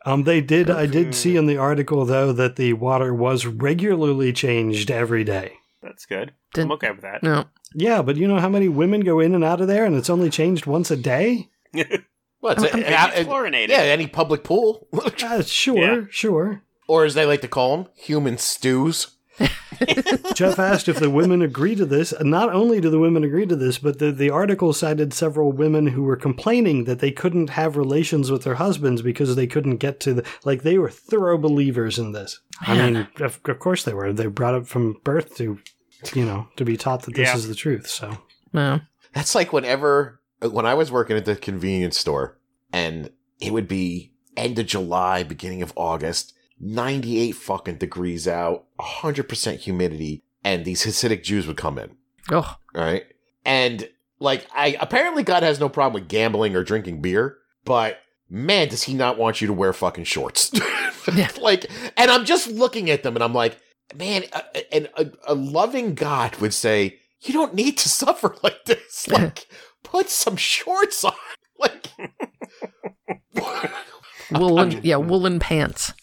[0.06, 0.70] Um, they did.
[0.70, 5.54] I did see in the article though that the water was regularly changed every day.
[5.82, 6.34] That's good.
[6.54, 7.24] Didn't- I'm okay with that.
[7.24, 7.46] No.
[7.74, 10.10] Yeah, but you know how many women go in and out of there, and it's
[10.10, 11.50] only changed once a day.
[11.74, 13.70] Well, it's, Maybe uh, it's chlorinated.
[13.70, 14.88] yeah, any public pool,
[15.24, 16.02] Uh, sure, Yeah.
[16.10, 16.64] sure.
[16.88, 19.16] or as they like to call them, human stews.
[20.36, 22.12] Jeff asked if the women agree to this.
[22.12, 25.52] And Not only do the women agree to this, but the, the article cited several
[25.52, 29.78] women who were complaining that they couldn't have relations with their husbands because they couldn't
[29.78, 30.26] get to the.
[30.44, 32.40] Like, they were thorough believers in this.
[32.62, 32.94] I Man.
[32.94, 34.14] mean, of, of course they were.
[34.14, 35.60] They brought it from birth to,
[36.14, 37.36] you know, to be taught that this Yeah.
[37.36, 37.88] is the truth.
[37.88, 38.18] So,
[38.54, 38.82] No.
[39.14, 42.38] That's like whenever when I was working at the convenience store,
[42.72, 48.66] and it would be end of July, beginning of August, ninety eight fucking degrees out,
[48.80, 51.96] hundred percent humidity, and these Hasidic Jews would come in.
[52.32, 53.06] Oh, Right?
[53.44, 53.90] And
[54.20, 58.00] like I apparently God has no problem with gambling or drinking beer, but
[58.30, 60.52] man, does he not want you to wear fucking shorts.
[61.40, 61.66] Like
[61.98, 63.58] and I'm just looking at them and I'm like,
[63.96, 68.66] man, a, and a, a loving God would say, you don't need to suffer like
[68.66, 69.08] this.
[69.08, 69.48] Like
[69.84, 71.14] put some shorts on.
[71.58, 71.90] Like
[74.32, 74.80] woolen.
[74.84, 75.94] Yeah, woolen pants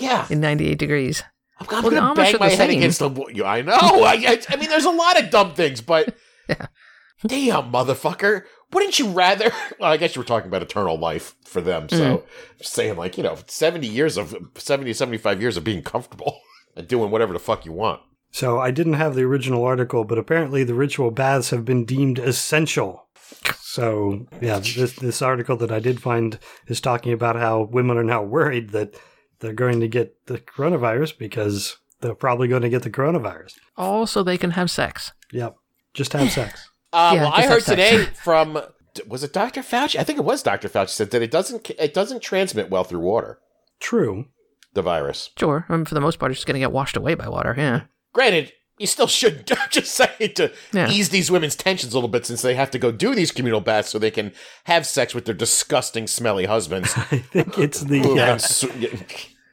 [0.00, 1.22] yeah, in 98 degrees.
[1.60, 2.78] I'm, I'm Well, the gonna Amish bang are my head same.
[2.78, 3.28] against the wall.
[3.44, 3.72] I know.
[3.74, 6.14] I, I, I mean, there's a lot of dumb things, but
[6.48, 6.66] Yeah.
[7.26, 8.42] damn, motherfucker,
[8.72, 9.50] wouldn't you rather?
[9.80, 12.24] Well, I guess you were talking about eternal life for them, so
[12.58, 16.40] just saying like you know, 70 years of 70 75 years of being comfortable
[16.76, 18.00] and doing whatever the fuck you want.
[18.30, 22.18] so I didn't have the original article, but apparently the ritual baths have been deemed
[22.18, 23.08] essential.
[23.60, 28.04] So, yeah, this, this article that I did find is talking about how women are
[28.04, 28.94] now worried that
[29.40, 33.54] they're going to get the coronavirus because they're probably going to get the coronavirus.
[33.76, 35.12] All so they can have sex.
[35.32, 35.56] Yep.
[35.94, 36.68] Just have sex.
[36.92, 38.60] Uh, Yeah, well, I heard today from
[39.06, 39.60] was it Dr.
[39.60, 39.98] Fauci?
[39.98, 40.68] I think it was Dr.
[40.68, 43.38] Fauci said that it doesn't it doesn't transmit well through water.
[43.78, 44.26] True.
[44.74, 45.30] The virus.
[45.38, 45.64] Sure.
[45.68, 47.54] I mean, for the most part, it's just going to get washed away by water.
[47.56, 47.82] Yeah.
[48.12, 50.90] Granted, you still should just say to Yeah.
[50.90, 53.60] ease these women's tensions a little bit since they have to go do these communal
[53.60, 54.32] baths so they can
[54.64, 56.92] have sex with their disgusting, smelly husbands.
[56.96, 58.38] I think it's the Who uh,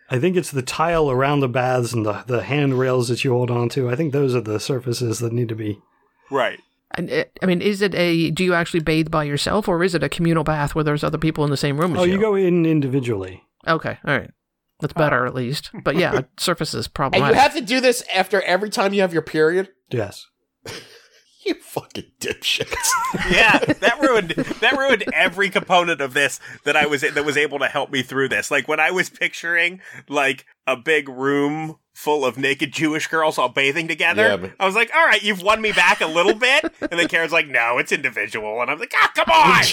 [0.09, 3.49] I think it's the tile around the baths and the, the handrails that you hold
[3.49, 3.89] on to.
[3.89, 5.80] I think those are the surfaces that need to be.
[6.30, 6.59] Right.
[6.91, 8.30] And it, I mean, is it a?
[8.32, 11.17] Do you actually bathe by yourself, or is it a communal bath where there's other
[11.17, 12.13] people in the same room as Oh, you?
[12.13, 13.43] you go in individually.
[13.67, 14.30] Okay, all right,
[14.80, 15.71] that's better at least.
[15.84, 19.13] But yeah, surface is and you have to do this after every time you have
[19.13, 19.69] your period?
[19.89, 20.26] Yes.
[21.47, 22.89] You fucking dipshits.
[23.30, 27.59] Yeah, that ruined that ruined every component of this that I was that was able
[27.59, 28.49] to help me through this.
[28.49, 33.49] Like when I was picturing like a big room full of naked Jewish girls all
[33.49, 36.34] bathing together, Yeah, but- I was like, "All right, you've won me back a little
[36.34, 39.63] bit." And then Karen's like, "No, it's individual," and I'm like, "Ah, come on!"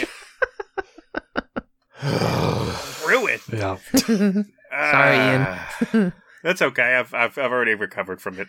[3.08, 3.40] Ruined.
[3.50, 3.78] Yeah.
[4.72, 6.12] Sorry, Ah.
[6.42, 6.94] That's okay.
[6.96, 8.48] I've, I've I've already recovered from it.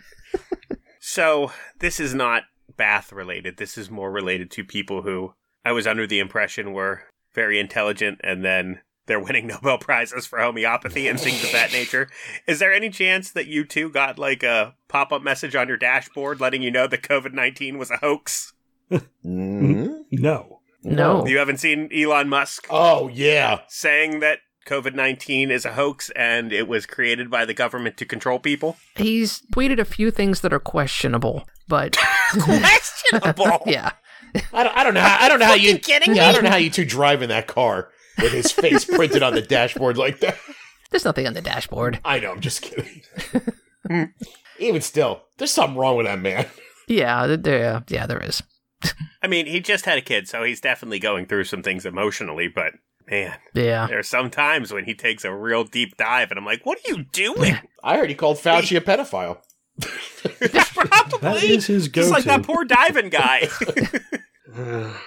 [1.00, 2.44] so this is not
[2.76, 3.56] bath related.
[3.56, 7.02] This is more related to people who I was under the impression were
[7.34, 12.08] very intelligent, and then they're winning Nobel prizes for homeopathy and things of that nature.
[12.48, 15.76] Is there any chance that you two got like a pop up message on your
[15.76, 18.52] dashboard letting you know that COVID nineteen was a hoax?
[19.24, 20.00] Mhm.
[20.10, 20.60] No.
[20.82, 21.26] No.
[21.26, 23.60] You haven't seen Elon Musk Oh, yeah.
[23.68, 28.04] saying that COVID 19 is a hoax and it was created by the government to
[28.04, 28.76] control people?
[28.96, 31.96] He's tweeted a few things that are questionable, but
[32.40, 33.62] Questionable.
[33.66, 33.92] yeah,
[34.52, 35.00] I don't, I don't know.
[35.00, 35.72] How, I don't know how you.
[35.72, 37.90] Fucking kidding yeah, I don't know how you two drive in that car
[38.20, 40.36] with his face printed on the dashboard like that.
[40.90, 42.00] there's nothing on the dashboard.
[42.04, 42.32] I know.
[42.32, 43.02] I'm just kidding.
[44.58, 46.46] Even still, there's something wrong with that man.
[46.86, 48.42] Yeah, there, yeah, there is.
[49.22, 52.46] I mean, he just had a kid, so he's definitely going through some things emotionally,
[52.48, 52.72] but
[53.10, 56.44] man, Yeah, there are some times when he takes a real deep dive, and I'm
[56.44, 57.56] like, what are you doing?
[57.82, 59.38] I heard he called Fauci a pedophile.
[59.80, 61.18] Probably.
[61.20, 63.48] That is his He's like that poor diving guy.
[64.56, 64.94] Uh,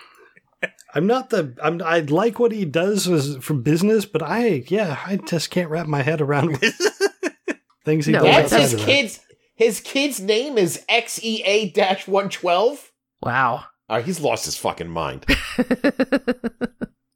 [0.93, 1.55] I'm not the.
[1.61, 1.81] I'm.
[1.83, 5.85] I like what he does as, for business, but I, yeah, I just can't wrap
[5.87, 6.57] my head around
[7.85, 9.19] things he No, does That's his kid's.
[9.55, 11.75] His kid's name is XEA
[12.07, 12.91] 112.
[13.21, 13.65] wow.
[13.89, 15.25] Uh, he's lost his fucking mind.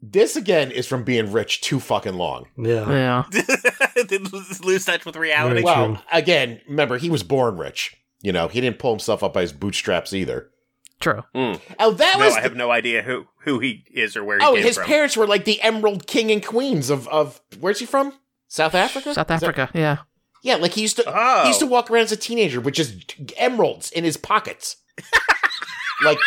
[0.02, 2.47] This again is from being rich too fucking long.
[2.58, 3.24] Yeah.
[3.36, 5.62] yeah, lose lose touch with reality.
[5.62, 5.97] Very Well, true.
[6.12, 7.95] again, remember he was born rich.
[8.22, 10.49] You know, he didn't pull himself up by his bootstraps either.
[10.99, 11.24] true.
[11.36, 11.60] Mm.
[11.80, 12.36] Oh, that No, was.
[12.36, 14.86] I have no idea who, who he is or where he oh, came his from.
[14.86, 17.41] parents were like the Emerald King and Queens of of.
[17.60, 18.14] Where's he from?
[18.47, 19.14] South Africa.
[19.16, 19.70] South Is that- Africa.
[19.74, 19.97] Yeah,
[20.43, 21.04] yeah, like he used to.
[21.08, 21.41] Oh.
[21.43, 24.78] He used to walk around as a teenager with just emeralds in his pockets.
[26.04, 26.18] like,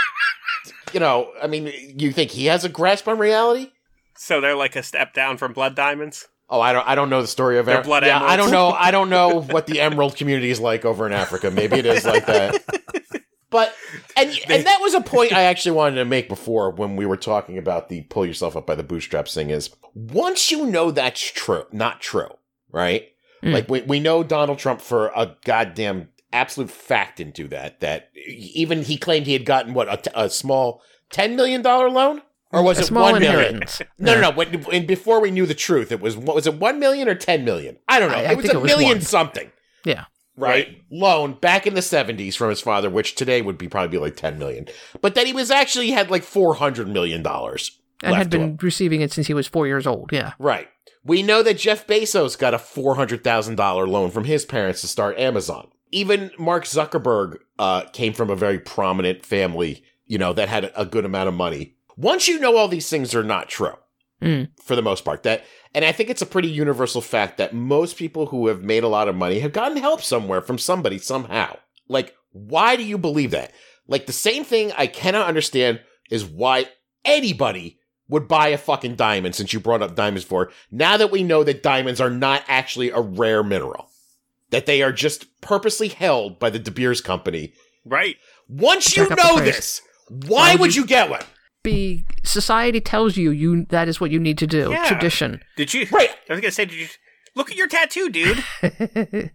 [0.95, 3.73] you know, I mean, you think he has a grasp on reality?
[4.17, 6.29] So they're like a step down from Blood Diamonds?
[6.49, 6.87] Oh, I don't.
[6.87, 8.71] I don't know the story of They're blood Yeah, I don't know.
[8.71, 11.51] I don't know what the emerald community is like over in Africa.
[11.51, 12.63] Maybe it is like that.
[13.51, 13.73] But
[14.17, 17.17] and and that was a point I actually wanted to make before when we were
[17.17, 19.51] talking about the pull yourself up by the bootstraps thing.
[19.51, 22.31] Is once you know that's true, not true,
[22.71, 23.09] right?
[23.43, 23.53] Mm.
[23.53, 27.81] Like we we know Donald Trump for a goddamn absolute fact into that.
[27.81, 31.89] That even he claimed he had gotten what a, t- a small ten million dollar
[31.91, 32.23] loan.
[32.53, 33.35] Or was a it small one million?
[33.57, 33.83] inheritance.
[33.99, 34.31] No, no, no.
[34.31, 36.55] When, when before we knew the truth, it was what was it?
[36.55, 37.79] One million or ten million?
[37.89, 38.19] I don't know.
[38.19, 39.01] I- I it was think a it was million one.
[39.01, 39.51] something,
[39.85, 40.05] Yeah.
[40.37, 40.81] right?
[40.91, 44.15] Loan back in the seventies from his father, which today would be probably be like
[44.17, 44.67] ten million.
[45.01, 48.39] But then he was actually had like four hundred million dollars And left had to
[48.39, 50.11] been receiving it since he was four years old.
[50.13, 50.33] Yeah.
[50.39, 50.69] Right.
[51.05, 54.81] We know that Jeff Bezos got a four hundred thousand dollar loan from his parents
[54.83, 55.69] to start Amazon.
[55.95, 60.85] Even Mark Zuckerberg uh, came from a very prominent family, you know, that had a,
[60.85, 61.77] good amount of money.
[61.97, 63.75] Once you know all these things are not true,
[64.21, 64.49] Mm.
[64.63, 67.97] for the most part, that, and I think it's a pretty universal fact that most
[67.97, 71.57] people who have made a lot of money have gotten help somewhere from somebody somehow.
[71.89, 73.53] Like, why do you believe that?
[73.87, 75.81] Like, the same thing I cannot understand
[76.11, 76.67] is why
[77.05, 77.79] anybody
[78.09, 81.45] would buy a fucking diamond since you brought up diamonds for now that we know
[81.45, 83.91] that diamonds are not actually a rare mineral
[84.55, 87.53] that they are just purposely held by the De Beers company
[87.85, 88.17] Right.
[88.49, 89.83] once you Jack up know this
[90.27, 91.23] why, would would you- you get one
[91.63, 94.71] Be society tells you you that is what you need to do.
[94.71, 94.87] Yeah.
[94.87, 95.41] Tradition.
[95.57, 95.87] Did you?
[95.93, 96.89] right I was gonna say, did you
[97.35, 98.45] look at your tattoo, dude?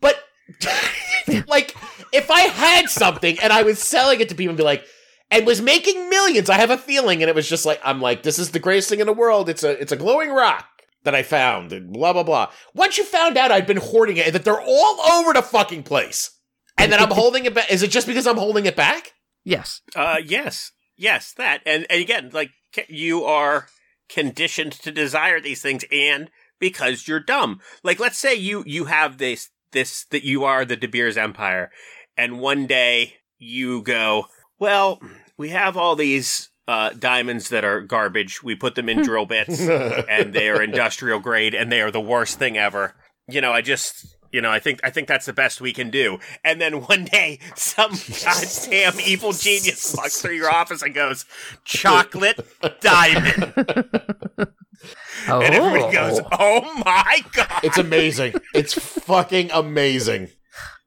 [0.00, 0.16] but
[1.46, 1.74] like
[2.12, 4.84] if i had something and i was selling it to people and be like
[5.30, 8.22] and was making millions i have a feeling and it was just like i'm like
[8.22, 10.66] this is the greatest thing in the world it's a it's a glowing rock
[11.04, 14.26] that i found and blah blah blah once you found out i'd been hoarding it
[14.26, 16.30] and that they're all over the fucking place
[16.76, 19.12] and that i'm holding it back is it just because i'm holding it back
[19.48, 19.80] yes.
[19.96, 22.50] Uh, yes, yes, that, and and again, like
[22.88, 23.66] you are
[24.08, 27.60] conditioned to desire these things, and because you're dumb.
[27.82, 31.70] Like, let's say you you have this this that you are the De Beers Empire,
[32.16, 34.26] and one day you go,
[34.58, 35.00] well,
[35.36, 38.42] we have all these uh, diamonds that are garbage.
[38.42, 42.00] We put them in drill bits, and they are industrial grade, and they are the
[42.00, 42.94] worst thing ever.
[43.26, 44.14] You know, I just.
[44.30, 46.18] You know, I think I think that's the best we can do.
[46.44, 47.92] And then one day, some
[48.22, 51.24] goddamn evil genius walks through your office and goes,
[51.64, 52.38] "Chocolate
[52.82, 55.40] diamond," Oh.
[55.40, 60.28] and everybody goes, "Oh my god!" it's amazing it's fucking amazing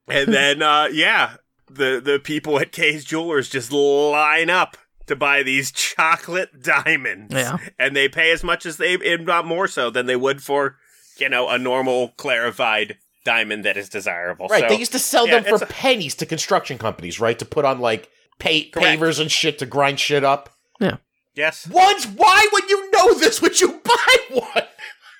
[0.08, 4.78] And then, uh, yeah, the the people at Kay's Jewelers just line up
[5.08, 7.34] to buy these chocolate diamonds.
[7.34, 7.58] Yeah.
[7.80, 10.78] and they pay as much as they, if not more so, than they would for,
[11.18, 14.48] you know, a normal clarified diamond that is desirable.
[14.48, 14.64] Right.
[14.64, 17.38] So, they used to sell yeah, them for a- pennies to construction companies, right?
[17.40, 19.00] To put on like pa- Correct.
[19.02, 20.50] pavers and shit to grind shit up.
[20.80, 20.98] Yeah.
[21.34, 23.42] Yes, Once, why would you know this?
[23.42, 24.64] Would you buy one?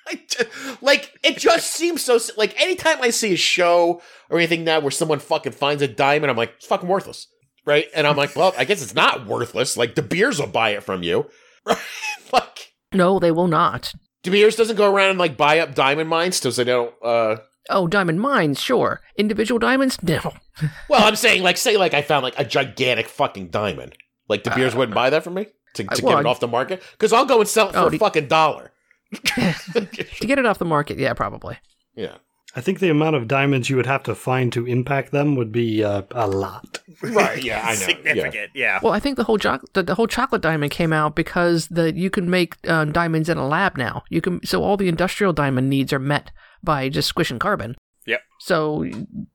[0.08, 0.20] I
[0.82, 2.18] like it just seems so.
[2.36, 6.30] Like anytime I see a show or anything now where someone fucking finds a diamond,
[6.30, 7.28] I'm like, it's fucking worthless,
[7.64, 7.86] right?
[7.94, 9.76] And I'm like, well, I guess it's not worthless.
[9.76, 11.28] Like De Beers will buy it from you,
[11.66, 11.78] right?
[12.32, 13.94] like No, they will not.
[14.22, 16.94] De Beers doesn't go around and like buy up diamond mines so they don't.
[17.02, 17.36] uh
[17.70, 19.00] Oh, diamond mines, sure.
[19.16, 20.32] Individual diamonds, no.
[20.88, 23.94] Well, I'm saying, like, say, like, I found like a gigantic fucking diamond.
[24.28, 26.40] Like, De Beers wouldn't buy that from me to, to Uh, well, get it off
[26.40, 28.72] the market because I'll go and sell it for Oh, a fucking dollar.
[29.74, 31.56] To get it off the market, yeah, probably.
[31.94, 32.16] Yeah,
[32.54, 35.52] I think the amount of diamonds you would have to find to impact them would
[35.52, 36.80] be uh, a lot.
[37.02, 37.42] right.
[37.42, 37.74] Yeah, I know.
[37.76, 38.50] significant.
[38.54, 38.78] Yeah.
[38.82, 41.94] Well, I think the whole choc- the, the whole chocolate diamond came out because the
[41.94, 44.02] you can make uh, diamonds in a lab now.
[44.10, 46.30] You can so all the industrial diamond needs are met
[46.62, 47.74] by just squishing carbon.
[48.06, 48.20] Yep.
[48.40, 48.84] So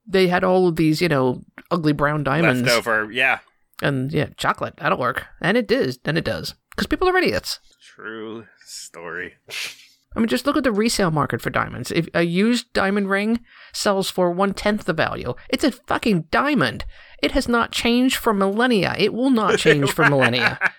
[0.06, 1.42] they had all of these, you know,
[1.72, 3.12] ugly brown diamonds, Leftover.
[3.12, 3.40] Yeah.
[3.82, 7.60] and yeah, chocolate that'll work, and it does, and it does, because people are idiots.
[7.82, 9.36] True story.
[10.18, 11.92] I mean, just look at the resale market for diamonds.
[11.92, 13.40] If a used diamond ring
[13.72, 16.86] sells for one tenth the value, it's a fucking diamond.
[17.22, 18.96] It has not changed for millennia.
[18.98, 20.60] It will not change for millennia.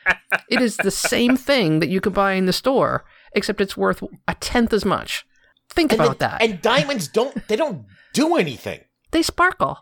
[0.50, 4.02] It is the same thing that you could buy in the store, except it's worth
[4.26, 5.24] a tenth as much.
[5.70, 6.42] Think And, about then- that.
[6.42, 8.80] and diamonds don't, they don't do anything.
[9.10, 9.78] they sparkle.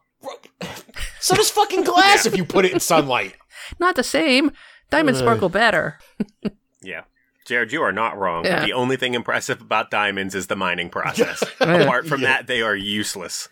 [1.20, 3.34] So does fucking glass if you put it in sunlight.
[3.80, 4.52] Not the same.
[4.90, 5.98] Diamonds sparkle better.
[6.82, 7.02] Yeah.
[7.46, 8.44] Jared, you are not wrong.
[8.44, 8.64] Yeah.
[8.64, 11.42] The only thing impressive about diamonds is the mining process.
[11.60, 13.48] Apart from that, they are useless.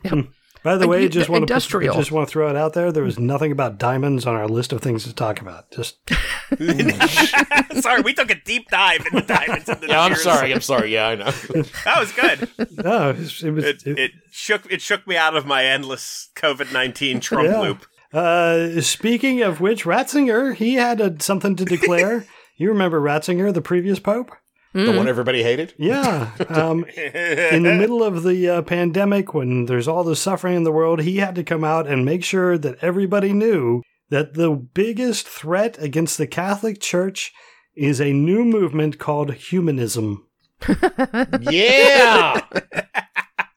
[0.63, 2.91] By the Like, way, you- just want to just want to throw it out there.
[2.91, 5.71] There was nothing about diamonds on our list of things to talk about.
[5.71, 5.99] Just
[7.81, 9.69] sorry, we took a deep dive into diamonds.
[9.69, 10.53] And the Yeah, I'm sorry.
[10.55, 10.93] I'm sorry.
[10.93, 11.31] Yeah, I know.
[11.31, 12.49] That was good.
[12.85, 13.43] no, it was.
[13.43, 17.21] It was It, it- it shook it shook me out of my endless COVID nineteen
[17.21, 17.61] Trump Yeah.
[17.61, 17.87] loop.
[18.13, 22.25] Uh, speaking of which, Ratzinger, he had a, something to declare.
[22.57, 24.31] You remember Ratzinger, the previous pope?
[24.73, 24.97] The Mm.
[24.97, 25.73] one everybody hated?
[25.79, 26.31] Yeah.
[26.49, 30.73] Um, in the middle of the uh, pandemic, when there's all the suffering in the
[30.73, 35.29] world, he had to come out and make sure that everybody knew that the biggest
[35.29, 37.33] threat against the Catholic Church
[37.77, 40.27] is a new movement called humanism.
[41.41, 42.41] Yeah.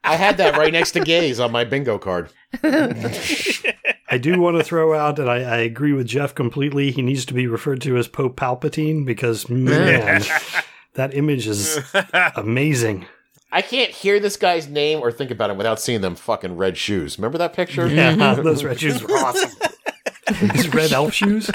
[0.08, 2.30] I had that right next to gays on my bingo card.
[4.10, 7.24] I do want to throw out, and I, I agree with Jeff completely, he needs
[7.26, 10.22] to be referred to as Pope Palpatine because, man,
[10.94, 11.78] that image is
[12.36, 13.06] amazing.
[13.50, 16.76] I can't hear this guy's name or think about him without seeing them fucking red
[16.76, 17.18] shoes.
[17.18, 17.86] Remember that picture?
[17.86, 19.50] Yeah, those red shoes were awesome.
[20.52, 21.50] His red elf shoes?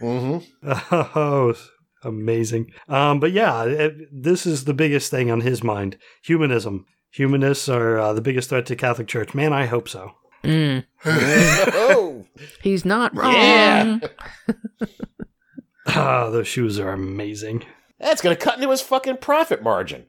[0.00, 0.72] Mm-hmm.
[1.18, 1.54] Oh,
[2.02, 2.72] amazing.
[2.88, 6.86] Um, but yeah, it, this is the biggest thing on his mind humanism.
[7.16, 9.32] Humanists are uh, the biggest threat to Catholic Church.
[9.34, 10.12] Man, I hope so.
[10.44, 10.84] Mm.
[11.06, 12.26] oh,
[12.62, 13.32] He's not wrong.
[13.32, 13.98] Yeah.
[15.88, 17.64] Ah, those shoes are amazing.
[18.00, 20.06] that's gonna cut into his fucking profit margin.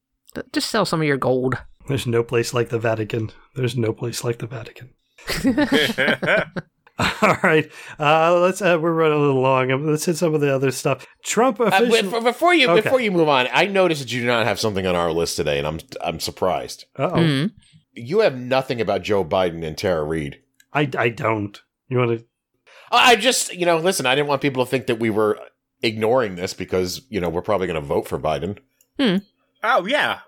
[0.52, 1.56] Just sell some of your gold.
[1.88, 3.30] There's no place like the Vatican.
[3.56, 4.90] There's no place like the Vatican.
[7.22, 8.62] All right, uh, let's.
[8.62, 9.72] Uh, we're running a little long.
[9.72, 11.06] Um, Let's hit some of the other stuff.
[11.24, 12.10] Trump Uh, officially.
[12.10, 12.82] but before you Okay.
[12.82, 15.36] before you move on, I noticed that you do not have something on our list
[15.36, 16.86] today, and I'm I'm surprised.
[16.98, 17.52] Uh oh, Mm.
[17.94, 20.40] You have nothing about Joe Biden and Tara Reade.
[20.74, 21.62] I I don't.
[21.88, 22.26] You want to?
[22.92, 24.06] I just you know listen.
[24.08, 25.40] I didn't want people to think that we were
[25.84, 28.58] ignoring this because you know we're probably going to vote for Biden.
[29.00, 29.18] Hmm.
[29.64, 30.20] oh yeah,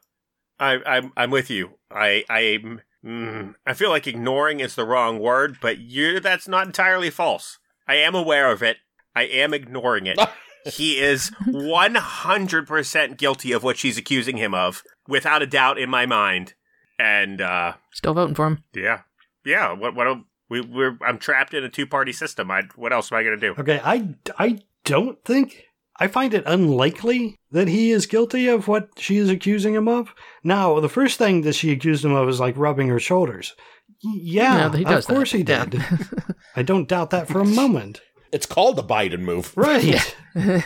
[0.59, 1.71] I, I'm I'm with you.
[1.89, 6.65] I I'm mm, I feel like ignoring is the wrong word, but you that's not
[6.67, 7.59] entirely false.
[7.87, 8.77] I am aware of it.
[9.15, 10.19] I am ignoring it.
[10.65, 16.05] he is 100% guilty of what she's accusing him of, without a doubt in my
[16.05, 16.53] mind.
[16.97, 18.63] And uh Still voting for him.
[18.73, 19.01] yeah,
[19.45, 19.71] yeah.
[19.71, 22.51] What what a- we we're I'm trapped in a two party system.
[22.51, 23.55] I what else am I gonna do?
[23.57, 25.63] Okay, I I don't think.
[26.01, 30.13] I find it unlikely that he is guilty of what she is accusing him of.
[30.43, 33.53] Now, the first thing that she accused him of is like rubbing her shoulders.
[34.01, 35.37] Yeah, Yeah, he does of course that.
[35.39, 35.65] he Yeah.
[35.65, 35.83] did.
[36.55, 38.01] I don't doubt that for a moment.
[38.31, 39.51] It's called the Biden move.
[39.57, 40.15] Right.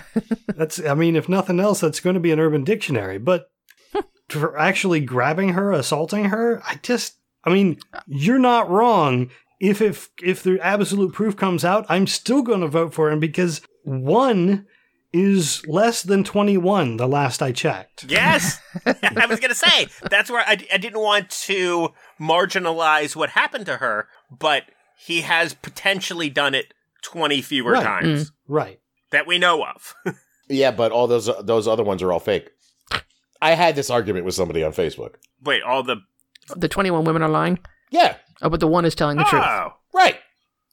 [0.55, 3.17] that's I mean, if nothing else, that's going to be an urban dictionary.
[3.17, 3.45] But
[4.29, 9.29] for actually grabbing her, assaulting her, I just I mean, you're not wrong.
[9.59, 13.19] If if if the absolute proof comes out, I'm still going to vote for him
[13.19, 14.65] because one
[15.13, 18.05] is less than 21 the last I checked.
[18.07, 21.89] Yes, I was gonna say that's where I, I didn't want to
[22.19, 24.63] marginalize what happened to her, but
[24.97, 27.83] he has potentially done it twenty fewer Right.
[27.83, 28.79] times Right.
[29.11, 29.95] that we know of.
[30.49, 32.49] Yeah, but all those those other ones are all fake.
[33.41, 35.15] I had this argument with somebody on Facebook.
[35.41, 35.97] Wait, all the
[36.55, 37.59] the 21 women are lying.
[37.91, 39.41] Yeah, Oh, but the one is telling the truth.
[39.43, 40.17] oh, right.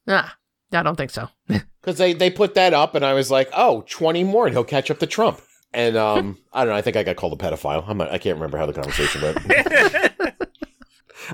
[0.09, 0.35] Ah,
[0.71, 1.29] I don't think so.
[1.81, 4.63] Because they, they put that up, and I was like, oh, 20 more, and he'll
[4.63, 5.41] catch up to Trump.
[5.73, 6.77] And um, I don't know.
[6.77, 7.83] I think I got called a pedophile.
[7.87, 10.35] I'm not, I can't remember how the conversation went.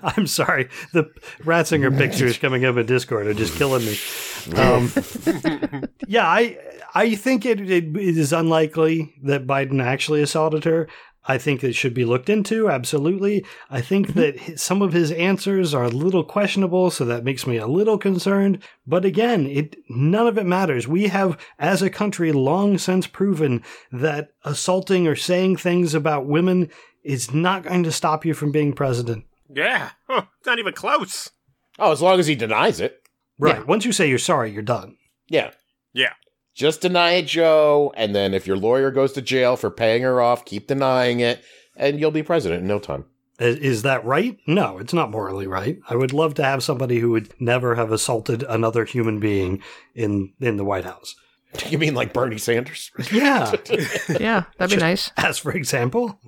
[0.04, 0.70] I'm sorry.
[0.94, 3.98] The Ratzinger pictures coming up in Discord are just killing me.
[4.56, 4.90] Um,
[6.08, 6.58] yeah, I
[6.94, 10.88] I think it, it, it is unlikely that Biden actually assaulted her.
[11.28, 12.70] I think it should be looked into.
[12.70, 13.46] Absolutely.
[13.70, 14.20] I think mm-hmm.
[14.48, 17.98] that some of his answers are a little questionable, so that makes me a little
[17.98, 18.64] concerned.
[18.86, 20.88] But again, it none of it matters.
[20.88, 23.62] We have, as a country, long since proven
[23.92, 26.70] that assaulting or saying things about women
[27.04, 29.26] is not going to stop you from being president.
[29.54, 31.30] yeah, huh, not even close.
[31.78, 33.02] oh, as long as he denies it.
[33.38, 33.58] Right.
[33.58, 33.64] Yeah.
[33.64, 34.98] Once you say you're sorry, you're done.
[35.30, 35.52] Yeah.
[35.94, 36.14] Yeah.
[36.58, 37.94] Just deny it, Joe.
[37.96, 41.44] And then if your lawyer goes to jail for paying her off, keep denying it,
[41.76, 43.06] and you'll be president in no time.
[43.40, 44.40] Is, is that right?
[44.48, 45.78] No, it's not morally right.
[45.88, 49.62] I would love to have somebody who would never have assaulted another human being
[49.94, 51.16] in in the White House.
[51.70, 52.92] You mean like Bernie Sanders?
[53.12, 53.52] Yeah.
[54.20, 55.12] Yeah, that'd be nice.
[55.16, 56.20] As for example,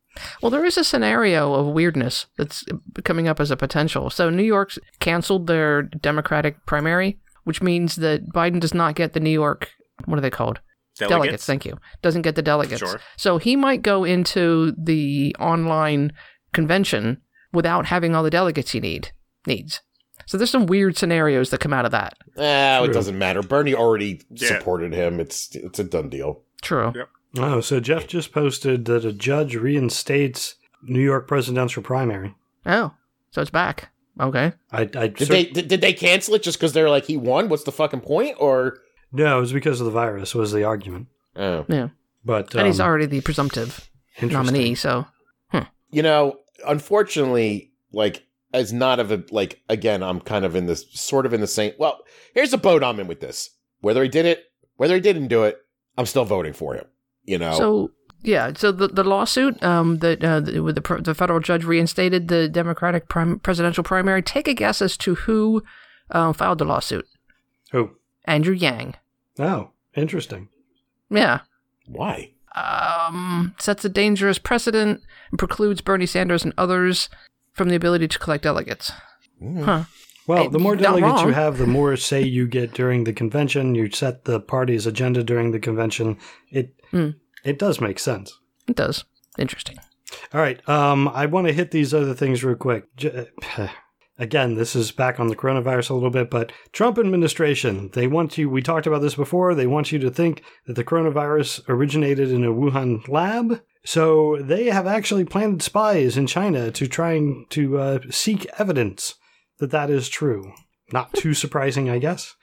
[0.41, 2.63] Well, there is a scenario of weirdness that's
[3.03, 4.09] coming up as a potential.
[4.09, 9.19] So, New York's canceled their Democratic primary, which means that Biden does not get the
[9.19, 9.69] New York,
[10.05, 10.59] what are they called?
[10.97, 11.45] Delegates.
[11.45, 11.77] Thank you.
[12.01, 12.79] Doesn't get the delegates.
[12.79, 12.99] Sure.
[13.15, 16.11] So, he might go into the online
[16.51, 17.21] convention
[17.53, 19.11] without having all the delegates he need
[19.47, 19.81] needs.
[20.25, 22.15] So, there's some weird scenarios that come out of that.
[22.37, 23.41] Ah, it doesn't matter.
[23.41, 24.47] Bernie already Yeah.
[24.49, 25.19] supported him.
[25.19, 26.41] It's it's a done deal.
[26.61, 26.91] True.
[26.95, 27.09] Yep.
[27.37, 32.35] oh, so Jeff just posted that a judge reinstates New York presidential primary.
[32.65, 32.93] Oh,
[33.31, 33.89] so it's back.
[34.19, 34.51] Okay.
[34.71, 37.47] I, I Did they did, did they cancel it just because they're like he won?
[37.47, 38.35] What's the fucking point?
[38.39, 38.79] Or
[39.11, 41.07] no, it was because of the virus was the argument.
[41.35, 41.65] oh.
[41.67, 41.89] Yeah.
[42.25, 43.89] But and he's um, already the presumptive
[44.21, 45.05] nominee, so
[45.91, 46.37] you know,
[46.67, 51.33] unfortunately, like as not of a like again, I'm kind of in this sort of
[51.33, 51.73] in the same.
[51.77, 51.99] Well,
[52.33, 53.51] here's the boat I'm in with this.
[53.81, 54.45] Whether he did it,
[54.75, 55.57] whether he didn't do it,
[55.97, 56.85] I'm still voting for him.
[57.23, 57.91] You know, So
[58.21, 62.27] Yeah, so the the lawsuit um, that uh, the, with the, the federal judge reinstated
[62.27, 64.21] the Democratic prim- presidential primary.
[64.21, 65.63] Take a guess as to who
[66.11, 67.07] uh, filed the lawsuit.
[67.73, 67.91] Oh,
[68.29, 68.95] Andrew Yang.
[69.39, 70.47] oh, interesting.
[71.09, 71.41] Yeah.
[71.87, 72.31] Why?
[72.55, 75.01] Um, sets a dangerous precedent
[75.31, 77.09] and precludes Bernie Sanders and others
[77.53, 78.91] from the ability to collect delegates.
[79.41, 79.83] Huh.
[80.27, 83.73] Well, the more delegates you have, the more say you get during the convention.
[83.73, 86.17] You set the party's agenda during the convention.
[86.51, 87.09] It Hmm.
[87.43, 88.37] it does make sense.
[88.67, 89.05] It does.
[89.39, 89.77] Interesting.
[90.33, 90.67] All right.
[90.69, 92.83] Um, I want to hit these other things real quick.
[94.19, 98.37] Again, this is back on the coronavirus a little bit, but Trump administration, they want
[98.37, 102.29] you, we talked about this before, they want you to think that the coronavirus originated
[102.29, 103.61] in a Wuhan lab.
[103.85, 109.15] So they have actually planted spies in China to try and to uh, seek evidence
[109.59, 110.51] that that is true.
[110.91, 112.35] Not too surprising, I guess.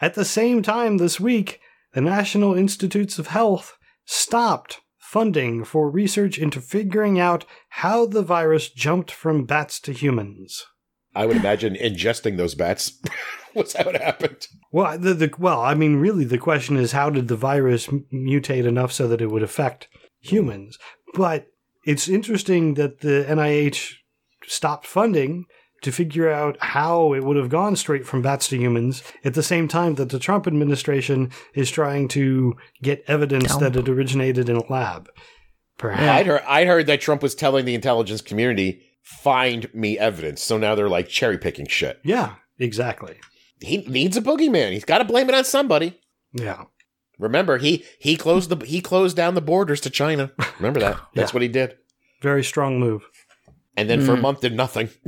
[0.00, 1.60] At the same time this week,
[1.92, 3.76] the National Institutes of Health
[4.06, 10.64] stopped funding for research into figuring out how the virus jumped from bats to humans.
[11.18, 12.92] I would imagine ingesting those bats
[13.54, 14.46] was how it happened.
[14.70, 18.66] Well, the, the well, I mean, really, the question is how did the virus mutate
[18.66, 19.88] enough so that it would affect
[20.20, 20.78] humans?
[21.14, 21.48] But
[21.84, 23.94] it's interesting that the NIH
[24.46, 25.46] stopped funding
[25.82, 29.42] to figure out how it would have gone straight from bats to humans at the
[29.42, 33.60] same time that the Trump administration is trying to get evidence Dump.
[33.62, 35.08] that it originated in a lab.
[35.78, 36.02] Perhaps.
[36.02, 40.42] I'd heard, I'd heard that Trump was telling the intelligence community, find me evidence.
[40.42, 41.98] So now they're like cherry picking shit.
[42.04, 43.16] Yeah, exactly.
[43.60, 44.72] He needs a boogeyman.
[44.72, 45.98] He's got to blame it on somebody.
[46.32, 46.64] Yeah.
[47.18, 50.30] Remember, he he closed the he closed down the borders to China.
[50.58, 51.00] Remember that?
[51.14, 51.34] That's Yeah.
[51.36, 51.76] what he did.
[52.22, 53.02] Very strong move.
[53.76, 54.22] And then for a Hmm.
[54.22, 54.90] month did nothing.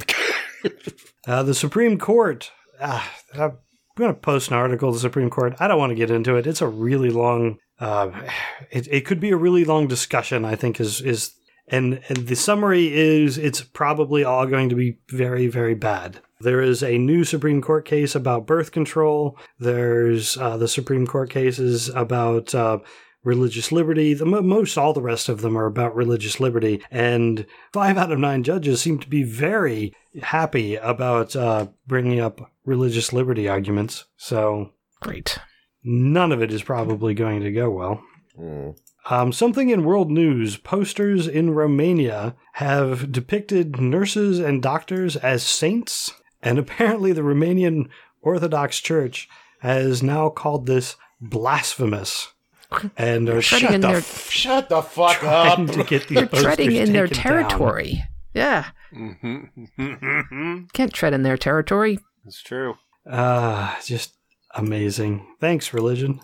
[1.26, 2.51] Uh, the Supreme Court.
[2.80, 3.03] Uh,
[3.34, 3.59] I'm
[3.96, 4.90] going to post an article.
[4.90, 5.55] to The Supreme Court.
[5.61, 6.46] I don't want to get into it.
[6.46, 7.59] It's a really long.
[7.78, 8.11] Uh,
[8.70, 10.44] it it could be a really long discussion.
[10.46, 11.32] I think is is
[11.70, 16.20] and and the summary is it's probably all going to be very very bad.
[16.40, 19.38] There is a new Supreme Court case about birth control.
[19.58, 22.78] There's uh, the Supreme Court cases about uh,
[23.22, 24.14] religious liberty.
[24.14, 28.18] The most all the rest of them are about religious liberty, and five out of
[28.18, 34.06] nine judges seem to be very happy about uh, bringing up religious liberty arguments.
[34.16, 35.38] So Great.
[35.84, 38.02] none of it is probably going to go well.
[38.36, 38.70] Hmm.
[39.09, 46.12] Um, something in world news posters in Romania have depicted nurses and doctors as saints,
[46.42, 47.88] and apparently the Romanian
[48.20, 49.28] Orthodox Church
[49.61, 52.28] has now called this blasphemous
[52.96, 55.66] and are shut the their- f- Shut the fuck up.
[55.68, 57.48] to get these They're treading in their taken down.
[57.48, 58.05] territory.
[58.34, 58.66] Yeah.
[58.94, 60.64] Mm-hmm.
[60.72, 61.98] Can't tread in their territory.
[62.26, 62.74] It's true.
[63.11, 64.14] Ah, just
[64.55, 65.26] amazing.
[65.40, 66.20] Thanks, religion.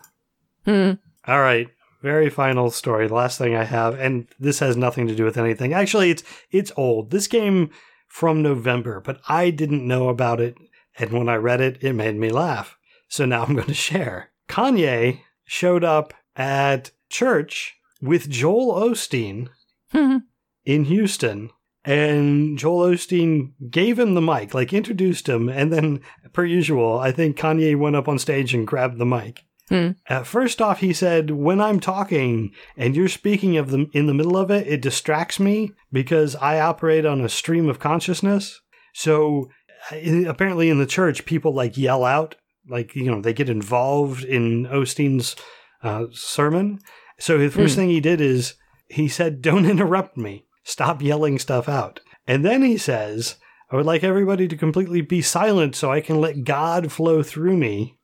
[0.64, 0.92] Hmm.
[1.26, 1.68] All right,
[2.06, 3.08] very final story.
[3.08, 5.72] The last thing I have, and this has nothing to do with anything.
[5.72, 7.10] Actually, it's it's old.
[7.10, 7.70] This game
[8.06, 10.54] from November, but I didn't know about it,
[10.96, 12.78] and when I read it, it made me laugh.
[13.08, 14.30] So now I'm going to share.
[14.48, 19.48] Kanye showed up at church with Joel Osteen
[20.64, 21.50] in Houston.
[21.84, 26.00] And Joel Osteen gave him the mic, like introduced him, and then,
[26.32, 29.45] per usual, I think Kanye went up on stage and grabbed the mic.
[29.68, 29.90] Hmm.
[30.08, 34.14] Uh, first off, he said, "When I'm talking and you're speaking of them in the
[34.14, 38.60] middle of it, it distracts me because I operate on a stream of consciousness.
[38.94, 39.50] So
[39.90, 42.36] uh, apparently, in the church, people like yell out,
[42.68, 45.34] like you know, they get involved in Osteen's
[45.82, 46.78] uh, sermon.
[47.18, 47.80] So the first Hmm.
[47.82, 48.54] thing he did is
[48.88, 50.44] he said, "Don't interrupt me.
[50.62, 53.34] Stop yelling stuff out." And then he says,
[53.72, 57.56] "I would like everybody to completely be silent so I can let God flow through
[57.56, 57.98] me."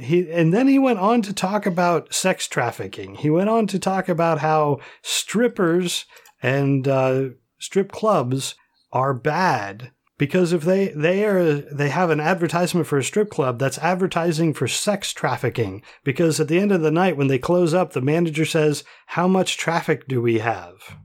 [0.00, 3.14] He and then he went on to talk about sex trafficking.
[3.16, 6.04] He went on to talk about how strippers
[6.42, 8.54] and uh, strip clubs
[8.92, 13.58] are bad because if they they are they have an advertisement for a strip club
[13.58, 17.74] that's advertising for sex trafficking because at the end of the night when they close
[17.74, 20.96] up the manager says how much traffic do we have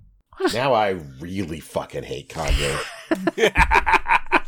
[0.53, 0.89] Now I
[1.19, 2.79] really fucking hate Kanye.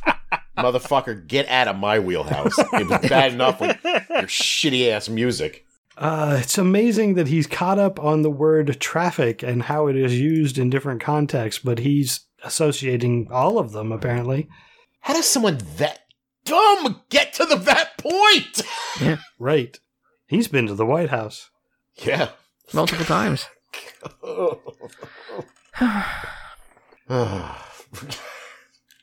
[0.64, 2.58] Motherfucker, get out of my wheelhouse.
[2.58, 5.66] It was bad enough with your shitty ass music.
[5.98, 10.20] Uh, it's amazing that he's caught up on the word traffic and how it is
[10.20, 14.48] used in different contexts, but he's associating all of them apparently.
[15.02, 16.00] How does someone that
[16.46, 18.62] dumb get to the that point?
[19.00, 19.18] Yeah.
[19.38, 19.80] Right.
[20.28, 21.50] He's been to the White House.
[21.96, 22.30] Yeah.
[22.74, 23.46] Multiple times.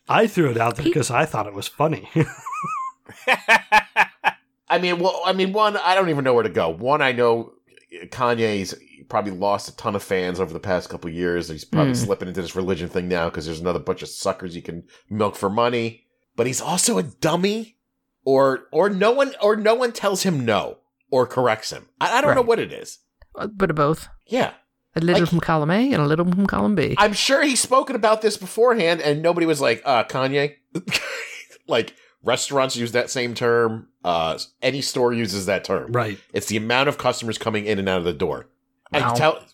[0.09, 2.09] I threw it out there because I thought it was funny.
[4.71, 6.69] I mean, well, I mean, one, I don't even know where to go.
[6.69, 7.53] One, I know
[8.07, 8.75] Kanye's
[9.09, 11.49] probably lost a ton of fans over the past couple years.
[11.49, 12.05] He's probably Mm.
[12.05, 15.37] slipping into this religion thing now because there's another bunch of suckers you can milk
[15.37, 16.05] for money.
[16.37, 17.77] But he's also a dummy,
[18.25, 20.79] or or no one or no one tells him no
[21.11, 21.89] or corrects him.
[22.01, 22.99] I, I don't know what it is.
[23.35, 24.09] A bit of both.
[24.27, 24.53] Yeah,
[24.99, 26.95] A little Like- from column A and a little from column B.
[26.99, 30.55] I'm sure he's spoken about this beforehand, and nobody was like, uh, Kanye.
[31.69, 33.89] like restaurants use that same term.
[34.05, 35.93] Uh, any store uses that term.
[35.93, 36.19] Right.
[36.33, 38.49] It's the amount of customers coming in and out of the door.
[38.93, 39.09] I Wow.
[39.09, 39.45] can tell.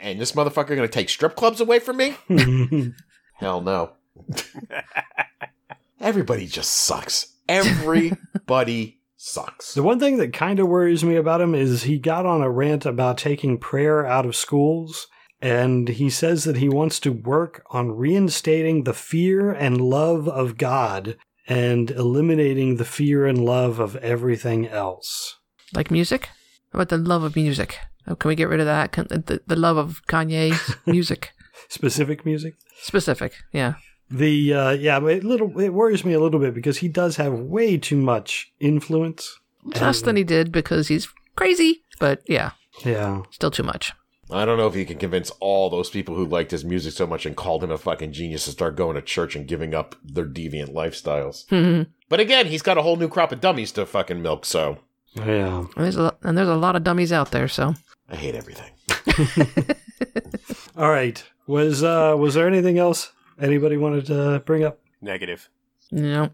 [0.00, 2.14] And this motherfucker going to take strip clubs away from me?
[3.36, 3.92] Hell no.
[6.00, 7.34] Everybody just sucks.
[7.48, 9.74] Everybody sucks.
[9.74, 12.50] The one thing that kind of worries me about him is he got on a
[12.50, 15.06] rant about taking prayer out of schools,
[15.40, 20.58] and he says that he wants to work on reinstating the fear and love of
[20.58, 25.38] God and eliminating the fear and love of everything else.
[25.74, 26.26] like music?
[26.72, 27.78] How about the love of music?
[28.06, 28.92] Oh, can we get rid of that?
[28.92, 31.32] Can, the, the love of Kanye's music?
[31.68, 32.54] Specific music.
[32.82, 33.74] Specific, yeah.
[34.10, 37.16] The uh, yeah, but it little it worries me a little bit because he does
[37.16, 39.38] have way too much influence.
[39.64, 42.50] Less than he did because he's crazy, but yeah,
[42.84, 43.92] Yeah, still too much.
[44.30, 47.06] I don't know if he can convince all those people who liked his music so
[47.06, 49.96] much and called him a fucking genius to start going to church and giving up
[50.02, 51.44] their deviant lifestyles.
[51.50, 54.78] and But again, he's got a whole new crop of dummies to fucking milk, so
[55.14, 55.58] yeah.
[55.58, 57.48] and there's a lot, and there's a lot of dummies out there.
[57.48, 57.74] So
[58.08, 58.70] I hate everything.
[60.76, 61.22] All right.
[61.46, 64.80] Was uh was there anything else anybody wanted to bring up?
[65.00, 65.48] Negative.
[65.90, 66.30] you know,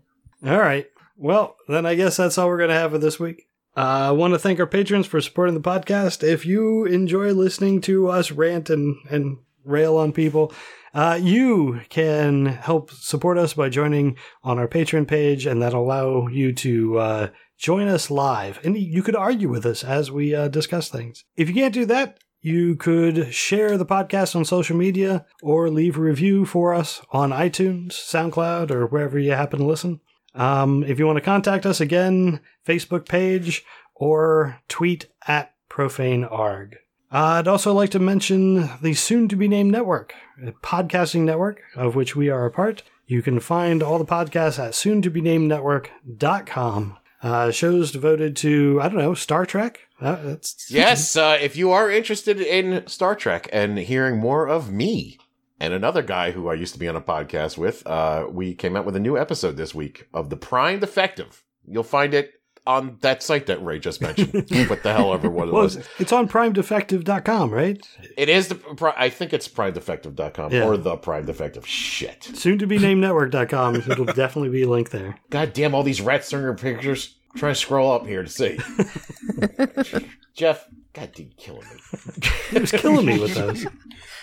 [0.47, 0.87] All right.
[1.17, 3.49] Well, then I guess that's all we're going to have for this week.
[3.77, 6.27] Uh, I want to thank our patrons for supporting the podcast.
[6.27, 10.53] If you enjoy listening to us rant and, and rail on people,
[10.93, 16.27] uh, you can help support us by joining on our Patreon page, and that'll allow
[16.27, 17.29] you to uh,
[17.59, 18.59] join us live.
[18.65, 21.25] And you could argue with us as we uh, discuss things.
[21.37, 25.97] If you can't do that, you could share the podcast on social media or leave
[25.97, 30.01] a review for us on iTunes, SoundCloud, or wherever you happen to listen.
[30.35, 33.65] Um, if you want to contact us again, Facebook page
[33.95, 36.75] or tweet at profanearg.
[37.11, 40.15] I'd also like to mention the soon to be named network,
[40.47, 42.85] a podcasting network of which we are a part.
[43.07, 46.97] You can find all the podcasts at soon to be named network.com.
[47.23, 49.81] Uh, shows devoted to, I don't know, Star Trek.
[50.01, 50.37] Uh,
[50.69, 55.19] Yes, uh, if you are interested in Star Trek and hearing more of me
[55.59, 58.77] and another guy who I used to be on a podcast with, uh, we came
[58.77, 61.45] out with a new episode this week of The Prime Defective.
[61.67, 64.33] You'll find it on that site that Ray just mentioned.
[64.69, 65.77] what the hell ever what it Well, was.
[65.77, 67.85] it's, it's on primedefective.com, right?
[68.17, 70.65] It is the, pri- I think it's primedefective.com Yeah.
[70.67, 71.67] or the Prime Defective.
[71.67, 72.23] Shit.
[72.35, 73.77] Soon to be named network.com.
[73.77, 75.17] It'll definitely be a link there.
[75.31, 77.17] God damn, all these Ratzinger pictures.
[77.37, 78.59] Trying to scroll up here to see.
[80.35, 82.29] Jeff, God, dude, killing me.
[82.51, 83.67] He was killing me with those.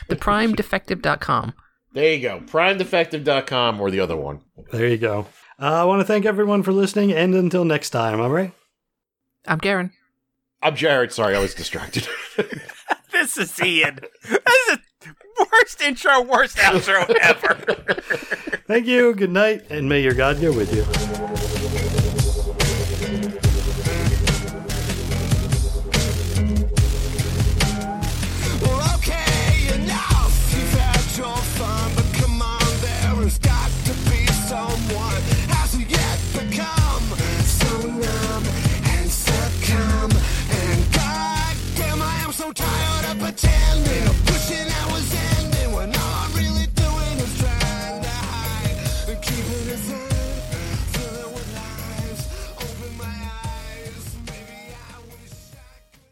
[0.10, 1.54] theprimedefective.com.
[1.94, 2.40] There you go.
[2.42, 4.42] Primedefective.com or the other one.
[4.72, 5.26] There you go.
[5.60, 8.52] Uh, I want to thank everyone for listening, and until next time, all right?
[9.48, 9.92] I'm Garen.
[10.62, 11.12] I'm Jared.
[11.12, 12.08] Sorry, I was distracted.
[13.12, 14.00] This is Ian.
[14.30, 14.78] This is
[15.52, 17.56] worst intro, worst outro ever.
[18.68, 21.97] Thank you, good night, and may your God go with you.